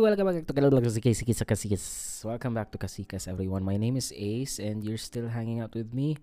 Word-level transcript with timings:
Welcome 0.00 0.26
back 0.26 0.46
to 0.46 0.52
Kasikas. 1.44 2.24
Welcome 2.24 2.54
back 2.54 2.72
to 2.72 2.78
Kasikas, 2.78 3.28
everyone. 3.28 3.62
My 3.62 3.76
name 3.76 3.96
is 3.96 4.12
Ace, 4.16 4.58
and 4.58 4.82
you're 4.82 4.98
still 4.98 5.28
hanging 5.28 5.60
out 5.60 5.74
with 5.74 5.94
me. 5.94 6.18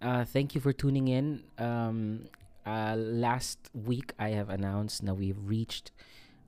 Uh, 0.00 0.24
thank 0.24 0.54
you 0.54 0.60
for 0.60 0.72
tuning 0.72 1.08
in. 1.08 1.42
Um, 1.58 2.28
uh, 2.64 2.94
last 2.96 3.58
week, 3.74 4.12
I 4.18 4.30
have 4.30 4.48
announced 4.48 5.04
that 5.04 5.14
we've 5.14 5.38
reached 5.42 5.90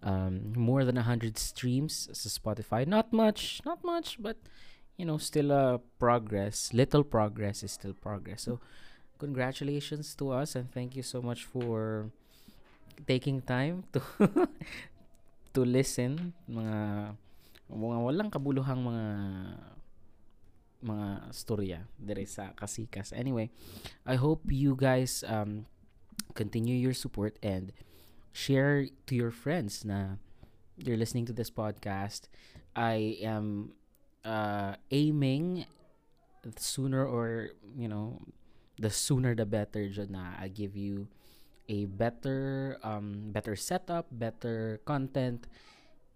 um, 0.05 0.53
more 0.55 0.85
than 0.85 0.95
100 0.95 1.37
streams 1.37 2.09
sa 2.13 2.29
Spotify. 2.29 2.87
Not 2.87 3.13
much, 3.13 3.61
not 3.65 3.83
much, 3.83 4.23
but 4.23 4.37
you 4.97 5.05
know, 5.05 5.19
still 5.19 5.51
a 5.51 5.81
progress. 5.99 6.73
Little 6.73 7.03
progress 7.03 7.65
is 7.65 7.73
still 7.73 7.95
progress. 7.95 8.43
So, 8.43 8.61
congratulations 9.19 10.15
to 10.15 10.31
us, 10.31 10.55
and 10.55 10.71
thank 10.71 10.95
you 10.95 11.03
so 11.03 11.23
much 11.23 11.43
for 11.43 12.11
taking 13.07 13.41
time 13.43 13.85
to 13.93 14.01
to 15.53 15.65
listen 15.65 16.33
mga 16.49 17.13
mga 17.73 17.99
walang 18.01 18.29
kabuluhang 18.29 18.81
mga 18.85 19.07
mga 20.83 21.09
storya 21.31 21.81
dire 21.95 22.27
sa 22.27 22.51
Kasikas. 22.53 23.15
Anyway, 23.15 23.55
I 24.03 24.19
hope 24.19 24.51
you 24.51 24.75
guys 24.75 25.23
um 25.25 25.65
continue 26.35 26.75
your 26.75 26.97
support 26.97 27.39
and 27.41 27.71
share 28.35 28.89
to 29.07 29.13
your 29.15 29.31
friends 29.31 29.87
na 29.87 30.19
you're 30.77 30.99
listening 30.99 31.25
to 31.31 31.35
this 31.37 31.53
podcast. 31.53 32.27
I 32.75 33.21
am 33.23 33.79
uh 34.27 34.75
aiming 34.91 35.67
sooner 36.59 37.07
or 37.07 37.55
you 37.79 37.87
know 37.87 38.19
the 38.79 38.91
sooner 38.91 39.35
the 39.39 39.47
better 39.47 39.87
dyan 39.87 40.19
na 40.19 40.35
I 40.35 40.51
give 40.51 40.75
you 40.75 41.07
a 41.69 41.87
better 41.87 42.79
um 42.83 43.31
better 43.31 43.55
setup, 43.55 44.07
better 44.11 44.81
content 44.85 45.47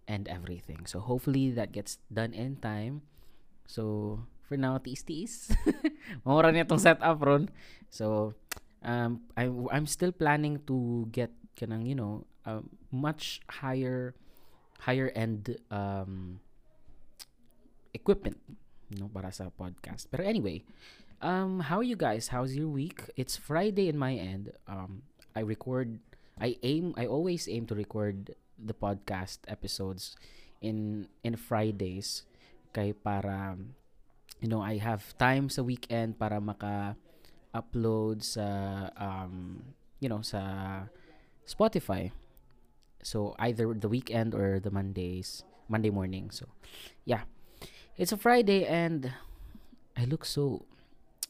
and 0.07 0.27
everything. 0.27 0.87
So 0.87 0.99
hopefully 0.99 1.51
that 1.51 1.71
gets 1.71 1.99
done 2.11 2.33
in 2.33 2.57
time. 2.57 3.03
So 3.67 4.23
for 4.47 4.55
now, 4.55 4.79
tiis-tiis. 4.79 5.51
Mamura 6.23 6.49
niya 6.55 6.67
tong 6.67 6.79
setup 6.79 7.19
ron. 7.19 7.51
So 7.91 8.33
um 8.83 9.27
I 9.35 9.51
I'm 9.71 9.85
still 9.85 10.15
planning 10.15 10.63
to 10.67 11.07
get 11.11 11.31
kanang 11.59 11.83
you 11.83 11.97
know 11.97 12.23
a 12.47 12.63
much 12.93 13.43
higher 13.49 14.15
higher 14.79 15.11
end 15.17 15.57
um 15.73 16.39
equipment 17.91 18.39
know 18.95 19.11
para 19.11 19.31
sa 19.35 19.51
podcast. 19.51 20.07
Pero 20.07 20.23
anyway, 20.23 20.63
um 21.19 21.59
how 21.67 21.83
are 21.83 21.87
you 21.87 21.99
guys? 21.99 22.31
How's 22.31 22.55
your 22.55 22.71
week? 22.71 23.03
It's 23.19 23.35
Friday 23.35 23.91
in 23.91 23.99
my 23.99 24.15
end. 24.15 24.55
Um 24.67 25.03
I 25.37 25.45
record 25.45 26.01
I 26.41 26.57
aim 26.65 26.97
I 26.97 27.05
always 27.05 27.45
aim 27.45 27.69
to 27.69 27.77
record 27.77 28.33
the 28.57 28.73
podcast 28.73 29.45
episodes 29.45 30.17
in 30.65 31.05
in 31.21 31.37
Fridays. 31.37 32.25
Kay 32.73 32.97
para 32.97 33.53
you 34.41 34.49
know 34.49 34.65
I 34.65 34.81
have 34.81 35.13
time 35.21 35.53
sa 35.53 35.61
weekend 35.61 36.17
para 36.17 36.41
maka 36.41 36.97
upload 37.53 38.25
sa 38.25 38.89
um 38.97 39.61
you 40.01 40.09
know 40.09 40.25
sa 40.25 40.89
Spotify. 41.45 42.09
So 43.05 43.37
either 43.37 43.69
the 43.77 43.87
weekend 43.87 44.33
or 44.33 44.57
the 44.57 44.73
Mondays 44.73 45.45
Monday 45.69 45.93
morning. 45.93 46.33
So 46.33 46.49
yeah. 47.05 47.29
It's 47.97 48.13
a 48.13 48.17
Friday 48.17 48.65
and 48.65 49.13
I 49.97 50.05
look 50.05 50.25
so 50.25 50.65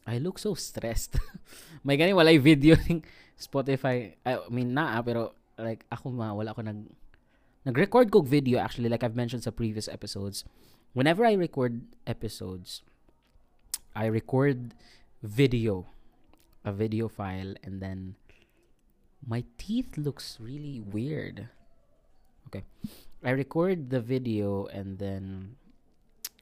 I 0.08 0.20
look 0.20 0.40
so 0.40 0.56
stressed. 0.56 1.20
May 1.84 1.96
gani 2.00 2.16
walay 2.16 2.40
video 2.40 2.80
ning 2.88 3.04
Spotify 3.38 4.18
I 4.26 4.42
mean 4.50 4.74
na 4.74 4.98
pero 5.06 5.38
like 5.58 5.86
ako 5.94 6.10
ma 6.10 6.34
wala 6.34 6.52
ako 6.52 6.66
nag 6.66 6.90
nag-record 7.66 8.10
ko 8.10 8.26
video 8.26 8.58
actually 8.58 8.90
like 8.90 9.06
I've 9.06 9.18
mentioned 9.18 9.46
sa 9.46 9.54
previous 9.54 9.88
episodes. 9.88 10.44
Whenever 10.98 11.26
I 11.26 11.38
record 11.38 11.86
episodes 12.10 12.82
I 13.94 14.10
record 14.10 14.74
video 15.22 15.86
a 16.66 16.74
video 16.74 17.08
file 17.08 17.54
and 17.64 17.82
then 17.82 18.16
my 19.26 19.44
teeth 19.58 19.98
looks 19.98 20.38
really 20.42 20.82
weird. 20.82 21.50
Okay. 22.48 22.64
I 23.24 23.32
record 23.32 23.90
the 23.90 24.00
video 24.00 24.66
and 24.68 24.98
then 25.00 25.58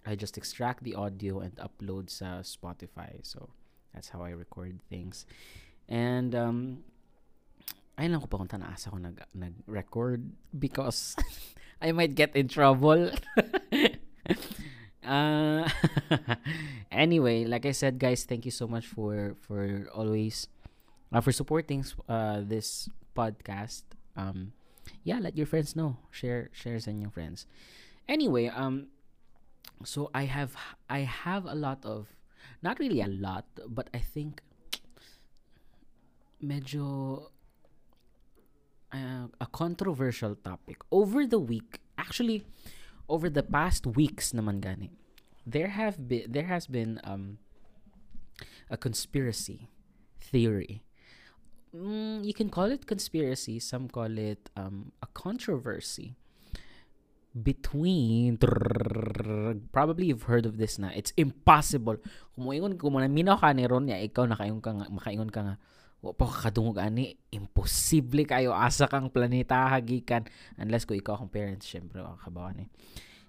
I 0.05 0.15
just 0.15 0.37
extract 0.37 0.83
the 0.83 0.95
audio 0.95 1.39
and 1.39 1.55
upload 1.57 2.09
sa 2.09 2.45
Spotify. 2.45 3.23
So 3.23 3.49
that's 3.93 4.09
how 4.09 4.21
I 4.21 4.31
record 4.31 4.79
things 4.89 5.25
and 5.89 6.33
um 6.35 6.83
ayun 7.95 8.15
lang 8.15 8.21
ko 8.21 8.27
pa 8.27 8.39
kung 8.39 8.51
tanaas 8.51 8.87
ako 8.87 8.99
nag, 8.99 9.17
nag-record 9.31 10.21
because 10.51 11.15
I 11.81 11.91
might 11.91 12.15
get 12.15 12.35
in 12.35 12.47
trouble. 12.47 13.11
uh, 15.03 15.69
anyway, 16.91 17.45
like 17.45 17.65
I 17.65 17.71
said, 17.71 17.99
guys, 17.99 18.23
thank 18.23 18.45
you 18.45 18.51
so 18.51 18.67
much 18.67 18.87
for 18.87 19.35
for 19.43 19.87
always 19.93 20.47
uh, 21.11 21.21
for 21.21 21.31
supporting 21.31 21.83
uh, 22.07 22.41
this 22.43 22.89
podcast. 23.15 23.83
Um, 24.15 24.51
yeah, 25.03 25.19
let 25.19 25.37
your 25.37 25.47
friends 25.47 25.75
know. 25.75 25.99
Share 26.11 26.49
share 26.51 26.79
sa 26.79 26.91
your 26.91 27.11
friends. 27.11 27.47
Anyway, 28.07 28.47
um, 28.47 28.91
so 29.83 30.09
I 30.15 30.25
have 30.25 30.55
I 30.89 31.07
have 31.07 31.45
a 31.45 31.55
lot 31.55 31.83
of 31.83 32.07
not 32.63 32.79
really 32.79 33.01
a 33.01 33.11
lot, 33.11 33.45
but 33.67 33.91
I 33.93 33.99
think 33.99 34.41
medyo 36.41 37.29
uh, 38.93 39.27
a 39.39 39.47
controversial 39.51 40.35
topic. 40.35 40.83
Over 40.91 41.25
the 41.27 41.39
week 41.39 41.79
actually 41.97 42.45
over 43.07 43.29
the 43.29 43.43
past 43.43 43.85
weeks 43.85 44.33
naman 44.33 44.59
gani 44.61 44.91
there 45.45 45.69
have 45.77 46.09
been 46.09 46.25
there 46.25 46.49
has 46.49 46.65
been 46.65 46.97
um 47.05 47.37
a 48.69 48.77
conspiracy 48.77 49.69
theory. 50.17 50.81
Mm, 51.75 52.25
you 52.25 52.33
can 52.33 52.49
call 52.49 52.71
it 52.71 52.87
conspiracy 52.89 53.59
some 53.59 53.87
call 53.87 54.17
it 54.17 54.49
um 54.57 54.91
a 55.03 55.07
controversy 55.13 56.17
between 57.35 58.39
probably 59.75 60.07
you've 60.07 60.31
heard 60.31 60.47
of 60.47 60.55
this 60.55 60.79
na 60.79 60.89
it's 60.95 61.11
impossible. 61.19 61.99
Kumuingon 62.33 62.79
kung 62.79 62.95
minaw 62.95 63.37
ka 63.37 63.51
ni 63.51 63.67
ron 63.67 63.91
ya 63.91 63.99
ikaw 63.99 64.23
nakaingon 64.23 64.63
ka 64.63 64.71
nga 64.71 64.87
makaingon 64.87 65.29
ka 65.29 65.41
nga 65.43 65.55
wa 66.05 66.13
pa 66.13 66.29
kadungog 66.29 66.77
ani. 66.77 67.17
Imposible 67.33 68.29
kayo. 68.29 68.53
Asa 68.53 68.85
kang 68.85 69.09
planeta 69.09 69.65
hagikan. 69.73 70.29
Unless 70.61 70.85
ko 70.85 70.93
ikaw 70.93 71.17
akong 71.17 71.33
parents 71.33 71.65
syempre 71.65 72.05
kabawa 72.21 72.53
ni 72.53 72.69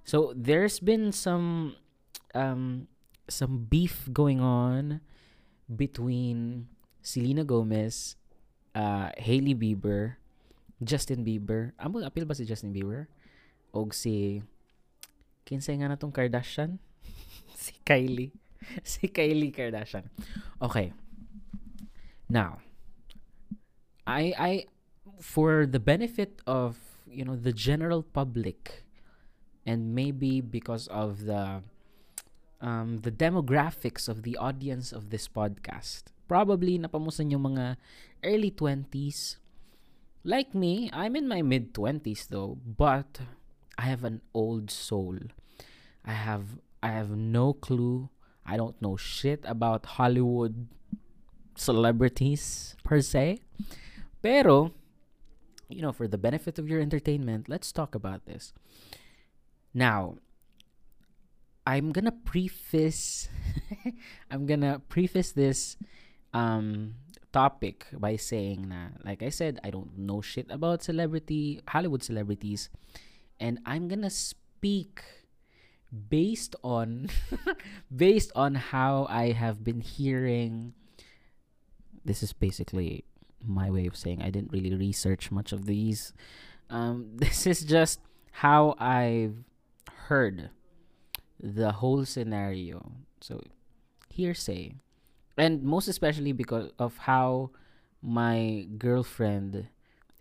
so 0.07 0.31
there's 0.39 0.79
been 0.79 1.11
some 1.11 1.75
um 2.33 2.87
some 3.27 3.67
beef 3.67 4.07
going 4.15 4.39
on 4.39 5.03
between 5.67 6.71
Selena 7.03 7.43
Gomez 7.43 8.15
uh 8.79 9.11
Hailey 9.19 9.53
Bieber 9.53 10.23
Justin 10.79 11.27
Bieber. 11.27 11.75
Amo 11.83 12.07
apil 12.07 12.23
ba 12.23 12.39
si 12.39 12.47
Justin 12.47 12.71
Bieber? 12.71 13.11
Og 13.75 13.91
si 13.91 14.47
kinsay 15.43 15.75
nga 15.83 15.91
natong 15.91 16.15
Kardashian? 16.15 16.79
Si 17.57 17.75
Kylie. 17.83 18.31
Si 18.87 19.11
Kylie 19.11 19.51
Kardashian. 19.51 20.07
Okay. 20.63 20.95
Now 22.31 22.63
I 24.07 24.23
I 24.39 24.53
for 25.21 25.67
the 25.67 25.81
benefit 25.81 26.41
of 26.47 26.79
you 27.07 27.25
know 27.25 27.37
the 27.37 27.53
general 27.53 28.03
public 28.03 28.85
and 29.67 29.95
maybe 29.95 30.41
because 30.41 30.87
of 30.89 31.27
the 31.27 31.63
um, 32.61 32.99
the 33.05 33.11
demographics 33.11 34.09
of 34.09 34.23
the 34.23 34.37
audience 34.37 34.93
of 34.93 35.11
this 35.11 35.29
podcast 35.29 36.15
probably 36.27 36.79
napamusan 36.79 37.31
yung 37.31 37.55
mga 37.55 37.77
early 38.25 38.51
20s 38.51 39.37
like 40.25 40.55
me 40.55 40.91
I'm 40.93 41.15
in 41.15 41.29
my 41.29 41.43
mid 41.43 41.75
20s 41.75 42.29
though 42.29 42.59
but 42.63 43.21
I 43.79 43.83
have 43.83 44.05
an 44.05 44.23
old 44.33 44.71
soul. 44.71 45.19
I 46.05 46.13
have 46.13 46.59
I 46.83 46.89
have 46.89 47.11
no 47.11 47.53
clue. 47.53 48.09
I 48.45 48.57
don't 48.57 48.81
know 48.81 48.97
shit 48.97 49.45
about 49.45 50.01
Hollywood 50.01 50.69
celebrities 51.57 52.77
per 52.85 53.01
se 53.01 53.41
Pero, 54.27 54.75
you 55.71 55.79
know, 55.79 55.95
for 55.95 56.11
the 56.11 56.19
benefit 56.19 56.59
of 56.59 56.67
your 56.67 56.83
entertainment, 56.83 57.47
let's 57.47 57.71
talk 57.71 57.95
about 57.95 58.27
this. 58.27 58.51
Now, 59.71 60.19
I'm 61.63 61.95
gonna 61.95 62.11
preface 62.11 63.31
I'm 64.31 64.51
gonna 64.51 64.83
preface 64.91 65.31
this 65.31 65.79
um 66.35 66.99
topic 67.31 67.87
by 67.95 68.19
saying 68.19 68.67
na 68.67 68.99
like 69.07 69.23
I 69.23 69.31
said, 69.31 69.63
I 69.63 69.71
don't 69.71 69.95
know 69.95 70.19
shit 70.19 70.51
about 70.51 70.83
celebrity 70.83 71.63
Hollywood 71.71 72.03
celebrities 72.03 72.67
and 73.39 73.63
I'm 73.63 73.87
gonna 73.87 74.11
speak 74.11 75.07
based 75.87 76.59
on 76.67 77.15
based 77.95 78.35
on 78.35 78.59
how 78.75 79.07
I 79.07 79.31
have 79.31 79.63
been 79.63 79.79
hearing 79.79 80.75
this 82.03 82.27
is 82.27 82.35
basically 82.35 83.07
my 83.47 83.71
way 83.71 83.87
of 83.87 83.97
saying 83.97 84.23
I 84.23 84.31
didn't 84.31 84.53
really 84.53 84.75
research 84.75 85.31
much 85.31 85.53
of 85.53 85.67
these. 85.67 86.13
Um, 86.71 87.11
this 87.15 87.47
is 87.47 87.63
just 87.63 88.01
how 88.33 88.75
I've 88.79 89.37
heard 90.09 90.51
the 91.41 91.73
whole 91.73 92.05
scenario. 92.05 92.93
So 93.21 93.41
hearsay. 94.11 94.75
And 95.37 95.63
most 95.63 95.89
especially 95.89 96.33
because 96.33 96.71
of 96.79 96.97
how 96.97 97.51
my 98.03 98.67
girlfriend 98.79 99.69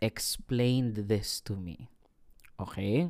explained 0.02 0.96
this 1.08 1.40
to 1.42 1.56
me. 1.56 1.90
Okay? 2.60 3.10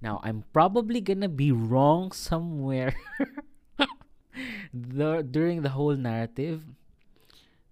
Now, 0.00 0.20
I'm 0.22 0.44
probably 0.52 1.00
gonna 1.00 1.28
be 1.28 1.52
wrong 1.52 2.12
somewhere 2.12 2.94
the, 4.74 5.26
during 5.28 5.62
the 5.62 5.70
whole 5.70 5.96
narrative. 5.96 6.62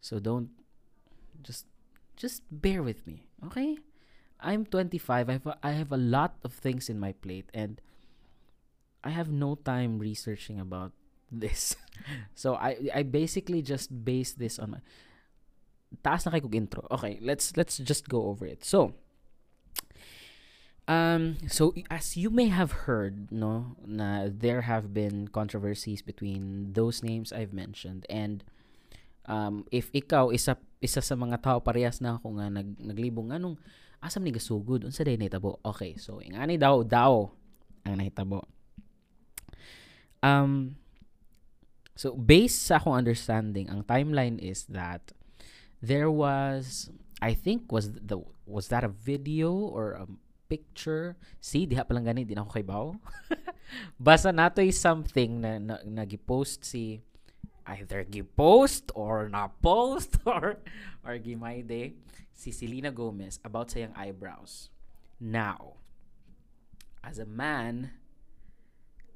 So 0.01 0.19
don't 0.19 0.51
just 1.43 1.67
just 2.17 2.43
bear 2.51 2.83
with 2.83 3.07
me, 3.07 3.25
okay? 3.47 3.79
I'm 4.41 4.65
25. 4.65 5.29
I 5.29 5.33
have 5.33 5.47
a, 5.47 5.59
I 5.63 5.73
have 5.73 5.93
a 5.93 6.01
lot 6.01 6.37
of 6.45 6.53
things 6.53 6.89
in 6.89 6.99
my 6.99 7.13
plate 7.13 7.49
and 7.53 7.81
I 9.05 9.11
have 9.11 9.31
no 9.31 9.55
time 9.55 9.99
researching 9.99 10.61
about 10.61 10.93
this. 11.33 11.77
so 12.35 12.55
I 12.55 12.77
I 12.95 13.03
basically 13.03 13.63
just 13.63 13.93
base 14.05 14.33
this 14.33 14.59
on 14.59 14.77
my 14.77 14.81
taas 16.03 16.27
na 16.27 16.33
kayo 16.33 16.51
intro. 16.55 16.87
Okay, 16.91 17.19
let's 17.21 17.57
let's 17.57 17.79
just 17.79 18.09
go 18.09 18.31
over 18.31 18.47
it. 18.47 18.65
So, 18.65 18.95
um, 20.89 21.39
so 21.49 21.75
as 21.91 22.17
you 22.17 22.31
may 22.31 22.49
have 22.49 22.87
heard, 22.87 23.31
no, 23.31 23.77
na 23.87 24.29
there 24.31 24.63
have 24.63 24.95
been 24.95 25.29
controversies 25.29 26.03
between 26.03 26.73
those 26.73 27.03
names 27.03 27.33
I've 27.33 27.53
mentioned 27.53 28.07
and 28.09 28.45
um, 29.31 29.63
if 29.71 29.95
ikaw 29.95 30.35
isa 30.35 30.59
isa 30.83 30.99
sa 30.99 31.15
mga 31.15 31.39
tao 31.39 31.59
parehas 31.63 32.03
na 32.03 32.19
ako 32.19 32.43
nga 32.43 32.51
nag 32.51 32.75
naglibong 32.83 33.31
anong 33.31 33.55
asam 34.03 34.27
ni 34.27 34.35
gasugod 34.35 34.83
unsa 34.83 35.07
day 35.07 35.15
nahitabo? 35.15 35.63
Okay 35.63 35.95
so 35.95 36.19
ingani 36.19 36.59
daw 36.59 36.83
daw 36.83 37.31
ang 37.87 38.03
nahitabo. 38.03 38.43
Um 40.21 40.75
so 41.95 42.19
based 42.19 42.67
sa 42.67 42.83
akong 42.83 42.99
understanding 42.99 43.71
ang 43.71 43.87
timeline 43.87 44.37
is 44.43 44.67
that 44.67 45.15
there 45.79 46.11
was 46.11 46.91
I 47.23 47.37
think 47.37 47.71
was 47.71 47.95
the 47.95 48.19
was 48.49 48.73
that 48.75 48.83
a 48.83 48.91
video 48.91 49.53
or 49.53 49.95
a 50.01 50.09
picture? 50.51 51.15
See 51.39 51.69
diha 51.69 51.87
pa 51.87 51.95
lang 51.95 52.09
gani 52.09 52.27
di 52.27 52.35
na 52.35 52.43
ako 52.43 52.51
kay 52.57 52.67
baw 52.67 52.97
basta 54.01 54.35
natoy 54.35 54.75
something 54.75 55.45
na, 55.45 55.61
na, 55.61 55.77
na 55.87 56.03
post 56.19 56.67
si 56.67 57.05
either 57.71 58.03
gi-post 58.03 58.91
or 58.95 59.29
na-post 59.31 60.19
or 60.27 60.59
or 61.07 61.15
gimayde 61.23 61.95
si 62.35 62.51
Selena 62.51 62.91
Gomez 62.91 63.39
about 63.45 63.71
sa 63.71 63.85
iyang 63.85 63.95
eyebrows. 63.95 64.73
Now, 65.21 65.77
as 67.05 67.21
a 67.21 67.29
man 67.29 67.93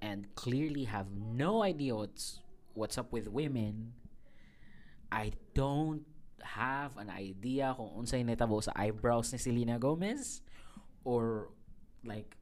and 0.04 0.28
clearly 0.36 0.84
have 0.84 1.08
no 1.16 1.64
idea 1.64 1.96
what's 1.96 2.44
what's 2.76 3.00
up 3.00 3.10
with 3.10 3.26
women, 3.26 3.96
I 5.10 5.32
don't 5.56 6.04
have 6.44 7.00
an 7.00 7.08
idea 7.08 7.72
kung 7.72 8.04
unsay 8.04 8.20
netabo 8.20 8.60
sa 8.60 8.76
eyebrows 8.76 9.32
ni 9.32 9.40
Selena 9.40 9.80
Gomez 9.80 10.44
or 11.08 11.48
like 12.04 12.36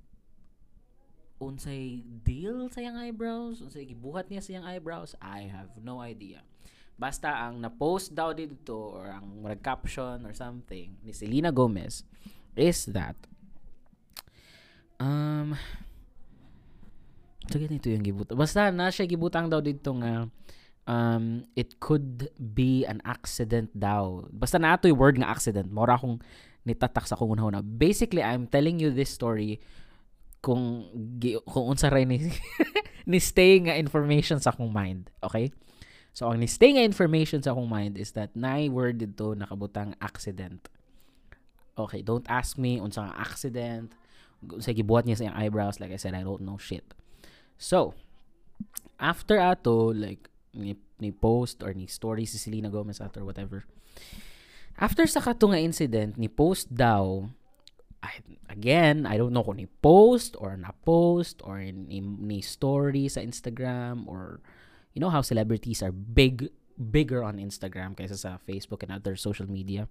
unsay 1.42 2.06
deal 2.22 2.70
sa 2.70 2.78
iyang 2.78 2.98
eyebrows, 2.98 3.58
unsay 3.58 3.82
gibuhat 3.82 4.30
niya 4.30 4.42
sa 4.42 4.50
iyang 4.54 4.66
eyebrows, 4.66 5.18
I 5.18 5.50
have 5.50 5.74
no 5.82 5.98
idea. 5.98 6.46
Basta 6.94 7.34
ang 7.34 7.58
na-post 7.58 8.14
daw 8.14 8.30
dito 8.30 8.78
or 8.94 9.10
ang 9.10 9.42
nag-caption 9.42 10.22
or 10.22 10.32
something 10.36 10.94
ni 11.02 11.10
Selena 11.10 11.50
Gomez 11.50 12.06
is 12.54 12.86
that 12.92 13.16
um 15.02 15.58
Sige 17.50 17.66
nito 17.66 17.90
yung 17.90 18.06
gibutang. 18.06 18.38
Basta 18.38 18.70
na 18.70 18.86
siya 18.88 19.04
gibutang 19.04 19.50
daw 19.50 19.58
dito 19.58 19.90
nga 19.98 20.30
um, 20.86 21.42
it 21.58 21.78
could 21.82 22.30
be 22.38 22.86
an 22.86 23.02
accident 23.02 23.68
daw. 23.74 24.24
Basta 24.30 24.62
na 24.62 24.78
yung 24.78 24.98
word 24.98 25.18
nga 25.18 25.30
accident. 25.30 25.68
Mora 25.68 25.98
akong 25.98 26.22
nitatak 26.62 27.10
sa 27.10 27.18
kung 27.18 27.34
una 27.34 27.60
Basically, 27.60 28.22
I'm 28.22 28.46
telling 28.46 28.78
you 28.78 28.94
this 28.94 29.10
story 29.10 29.58
kung 30.42 30.90
kung 31.46 31.64
unsa 31.70 31.86
ray 31.88 32.02
ni 32.02 32.18
ni 33.10 33.18
stay 33.22 33.62
nga 33.62 33.78
information 33.78 34.42
sa 34.42 34.50
akong 34.50 34.74
mind. 34.74 35.08
Okay? 35.22 35.54
So 36.12 36.28
ang 36.28 36.42
ni 36.42 36.50
stay 36.50 36.74
nga 36.74 36.84
information 36.84 37.40
sa 37.40 37.54
akong 37.54 37.70
mind 37.70 37.94
is 37.96 38.12
that 38.18 38.34
nay 38.34 38.66
word 38.66 39.00
dito 39.00 39.32
nakabutang 39.32 39.94
accident. 40.02 40.68
Okay, 41.72 42.04
don't 42.04 42.26
ask 42.28 42.60
me 42.60 42.82
unsa 42.82 43.06
nga 43.06 43.16
accident. 43.16 43.94
Unsa 44.42 44.74
gibuhat 44.74 45.06
niya 45.06 45.22
sa 45.22 45.24
iyang 45.30 45.38
eyebrows 45.38 45.78
like 45.78 45.94
I 45.94 45.96
said 46.02 46.12
I 46.12 46.26
don't 46.26 46.44
know 46.44 46.58
shit. 46.58 46.84
So 47.56 47.94
after 48.98 49.38
ato 49.38 49.94
like 49.94 50.26
ni, 50.52 50.76
ni 51.00 51.14
post 51.14 51.62
or 51.62 51.72
ni 51.72 51.88
story 51.88 52.26
si 52.28 52.36
Selena 52.36 52.68
Gomez 52.68 53.00
or 53.00 53.24
whatever. 53.24 53.64
After 54.76 55.06
sa 55.06 55.22
kato 55.22 55.48
nga 55.54 55.60
incident 55.62 56.18
ni 56.18 56.26
post 56.26 56.68
daw 56.68 57.30
I, 58.02 58.18
again, 58.50 59.06
I 59.06 59.16
don't 59.16 59.32
know 59.32 59.46
kung 59.46 59.62
ni 59.62 59.70
post 59.80 60.34
or 60.38 60.58
na 60.58 60.74
post 60.84 61.40
or 61.46 61.62
ni, 61.62 62.02
ni 62.02 62.42
story 62.42 63.06
sa 63.06 63.22
Instagram 63.22 64.10
or 64.10 64.42
you 64.92 65.00
know 65.00 65.10
how 65.10 65.22
celebrities 65.22 65.82
are 65.82 65.94
big 65.94 66.50
bigger 66.76 67.22
on 67.22 67.38
Instagram 67.38 67.94
kaysa 67.94 68.18
sa 68.18 68.30
Facebook 68.42 68.82
and 68.82 68.90
other 68.90 69.14
social 69.14 69.46
media. 69.46 69.86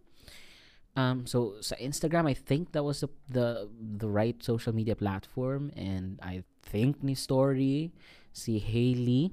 Um, 0.92 1.24
so 1.24 1.56
sa 1.64 1.80
Instagram, 1.80 2.28
I 2.28 2.36
think 2.36 2.76
that 2.76 2.84
was 2.84 3.00
the, 3.00 3.10
the 3.32 3.72
the 3.72 4.12
right 4.12 4.36
social 4.44 4.76
media 4.76 4.96
platform, 5.00 5.72
and 5.80 6.20
I 6.20 6.44
think 6.68 7.00
ni 7.00 7.16
story 7.16 7.96
si 8.36 8.60
Hailey 8.60 9.32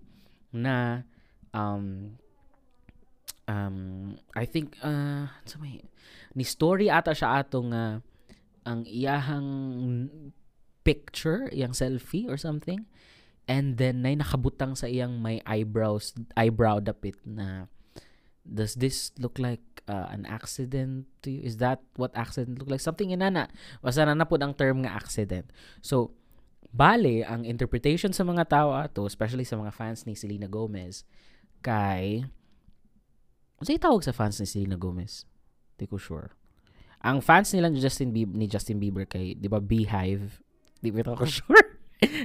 na 0.55 1.03
um 1.51 2.15
um 3.51 3.77
I 4.39 4.47
think 4.47 4.79
uh 4.87 5.27
sa 5.43 5.59
may 5.59 5.83
ni 6.39 6.47
story 6.47 6.87
ata 6.87 7.11
siya 7.11 7.43
atong 7.43 7.75
uh, 7.75 7.99
ang 8.69 8.85
iyahang 8.85 9.49
picture, 10.85 11.49
iyang 11.49 11.73
selfie 11.73 12.29
or 12.29 12.37
something. 12.37 12.85
And 13.49 13.81
then 13.81 14.05
nay 14.05 14.13
nakabutang 14.13 14.77
sa 14.77 14.93
iyang 14.93 15.25
may 15.25 15.41
eyebrows, 15.49 16.13
eyebrow 16.37 16.85
dapit 16.85 17.17
na 17.25 17.73
does 18.45 18.77
this 18.77 19.13
look 19.17 19.41
like 19.41 19.61
uh, 19.89 20.09
an 20.13 20.25
accident 20.29 21.09
to 21.25 21.33
you? 21.33 21.41
Is 21.45 21.61
that 21.61 21.81
what 21.97 22.13
accident 22.17 22.61
look 22.61 22.69
like? 22.69 22.81
Something 22.81 23.13
inana. 23.13 23.49
Basta 23.81 24.05
na 24.05 24.17
na 24.17 24.25
ang 24.25 24.55
term 24.57 24.85
nga 24.85 24.97
accident. 24.97 25.53
So, 25.85 26.17
bale, 26.73 27.25
ang 27.25 27.45
interpretation 27.45 28.13
sa 28.17 28.25
mga 28.25 28.49
tao 28.49 28.73
ato, 28.73 29.05
especially 29.05 29.45
sa 29.45 29.61
mga 29.61 29.73
fans 29.73 30.09
ni 30.09 30.17
Selena 30.17 30.49
Gomez, 30.49 31.05
kay... 31.61 32.25
Ano 33.59 33.67
tawag 33.67 34.07
sa 34.07 34.15
fans 34.15 34.39
ni 34.39 34.47
Selena 34.47 34.79
Gomez? 34.79 35.27
Hindi 35.77 35.87
ko 35.91 35.99
sure. 35.99 36.38
Ang 37.03 37.23
fans 37.23 37.55
nila 37.55 37.71
ni 37.71 37.79
Justin 37.79 38.11
Bieber, 38.11 38.35
ni 38.35 38.47
Justin 38.51 38.83
Bieber 38.83 39.07
kay, 39.07 39.39
'di 39.39 39.47
ba, 39.47 39.63
Beehive. 39.63 40.43
Di 40.83 40.91
ba 40.91 41.03
ako 41.15 41.27
sure? 41.43 41.65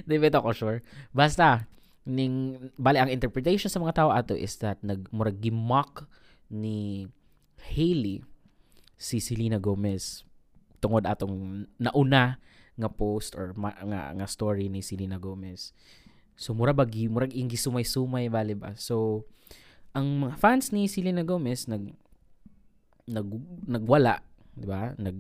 di 0.09 0.17
ba 0.17 0.29
ako 0.29 0.49
sure? 0.53 0.79
Basta 1.13 1.69
ning 2.03 2.59
bali 2.75 2.99
ang 2.99 3.07
interpretation 3.07 3.71
sa 3.71 3.79
mga 3.79 3.95
tao 4.03 4.09
ato 4.11 4.35
is 4.35 4.59
that 4.59 4.75
nagmurag 4.83 5.39
mock 5.55 6.03
ni 6.51 7.07
Hailey 7.71 8.19
si 8.99 9.23
Selena 9.23 9.55
Gomez 9.55 10.27
tungod 10.83 11.07
atong 11.07 11.63
nauna 11.79 12.43
nga 12.75 12.89
post 12.91 13.39
or 13.39 13.55
ma, 13.55 13.71
nga 13.71 14.11
nga 14.11 14.27
story 14.27 14.67
ni 14.67 14.83
Selena 14.83 15.15
Gomez. 15.15 15.71
So 16.35 16.51
mura 16.51 16.75
bagi 16.75 17.07
murag 17.07 17.31
ingi 17.31 17.55
sumay-sumay 17.55 18.27
bali 18.27 18.57
ba. 18.57 18.75
So 18.75 19.23
ang 19.95 20.27
mga 20.27 20.35
fans 20.41 20.75
ni 20.75 20.91
Selena 20.91 21.23
Gomez 21.23 21.71
nag 21.71 21.93
nag 23.07 23.27
nagwala 23.63 24.19
'di 24.55 24.65
ba? 24.65 24.93
Nag 24.97 25.17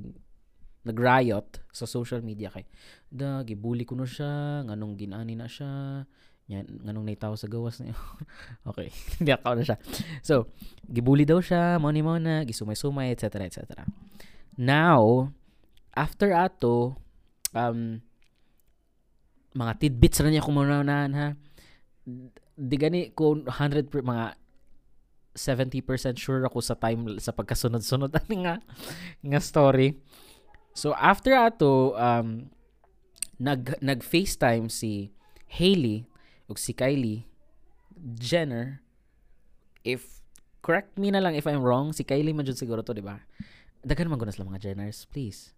nag-riot 0.83 1.63
sa 1.71 1.87
social 1.87 2.19
media 2.19 2.51
kay 2.51 2.67
da 3.07 3.39
gibuli 3.47 3.87
ko 3.87 3.95
no 3.95 4.03
siya 4.03 4.67
nganong 4.67 4.99
ginani 4.99 5.31
na 5.39 5.47
siya 5.47 6.03
yan 6.51 6.67
nganong 6.83 7.07
naitaw 7.07 7.31
sa 7.39 7.47
gawas 7.47 7.79
niya 7.79 7.95
okay 8.69 8.91
hindi 9.19 9.31
ako 9.31 9.55
na 9.55 9.63
siya. 9.63 9.77
So 10.19 10.51
gibuli 10.83 11.23
daw 11.23 11.39
siya 11.39 11.79
mo 11.79 11.87
ni 11.87 12.03
mo 12.03 12.19
na 12.19 12.43
gisumay-sumay 12.43 13.15
etc 13.15 13.47
etc 13.47 13.87
now 14.59 15.31
after 15.95 16.35
ato 16.35 16.99
um 17.55 18.03
mga 19.55 19.73
tidbits 19.79 20.19
na 20.19 20.33
niya 20.33 20.43
muna 20.51 20.83
ha 20.83 21.27
di 22.53 22.75
gani 22.77 23.15
ko 23.15 23.39
100 23.47 23.89
per, 23.89 24.03
mga 24.03 24.25
70% 25.33 26.17
sure 26.17 26.45
ako 26.45 26.61
sa 26.61 26.77
time 26.77 27.17
sa 27.17 27.33
pagkasunod-sunod 27.33 28.13
ani 28.21 28.45
nga 28.45 28.55
nga 29.21 29.39
story. 29.41 29.97
So 30.73 30.93
after 30.97 31.33
ato 31.37 31.97
um 31.97 32.49
nag 33.37 33.81
nag 33.81 34.01
FaceTime 34.05 34.69
si 34.69 35.13
Hailey 35.57 36.05
ug 36.49 36.57
si 36.57 36.73
Kylie 36.73 37.25
Jenner 38.17 38.81
if 39.85 40.21
correct 40.63 40.95
me 40.97 41.11
na 41.11 41.21
lang 41.21 41.35
if 41.35 41.45
I'm 41.49 41.61
wrong 41.61 41.91
si 41.91 42.05
Kylie 42.05 42.33
man 42.33 42.45
jud 42.45 42.57
siguro 42.57 42.81
to 42.85 42.95
di 42.95 43.03
ba 43.03 43.21
daghan 43.83 44.07
man 44.07 44.17
gunas 44.21 44.37
lang 44.39 44.49
mga 44.49 44.71
Jenners 44.71 45.05
please 45.09 45.53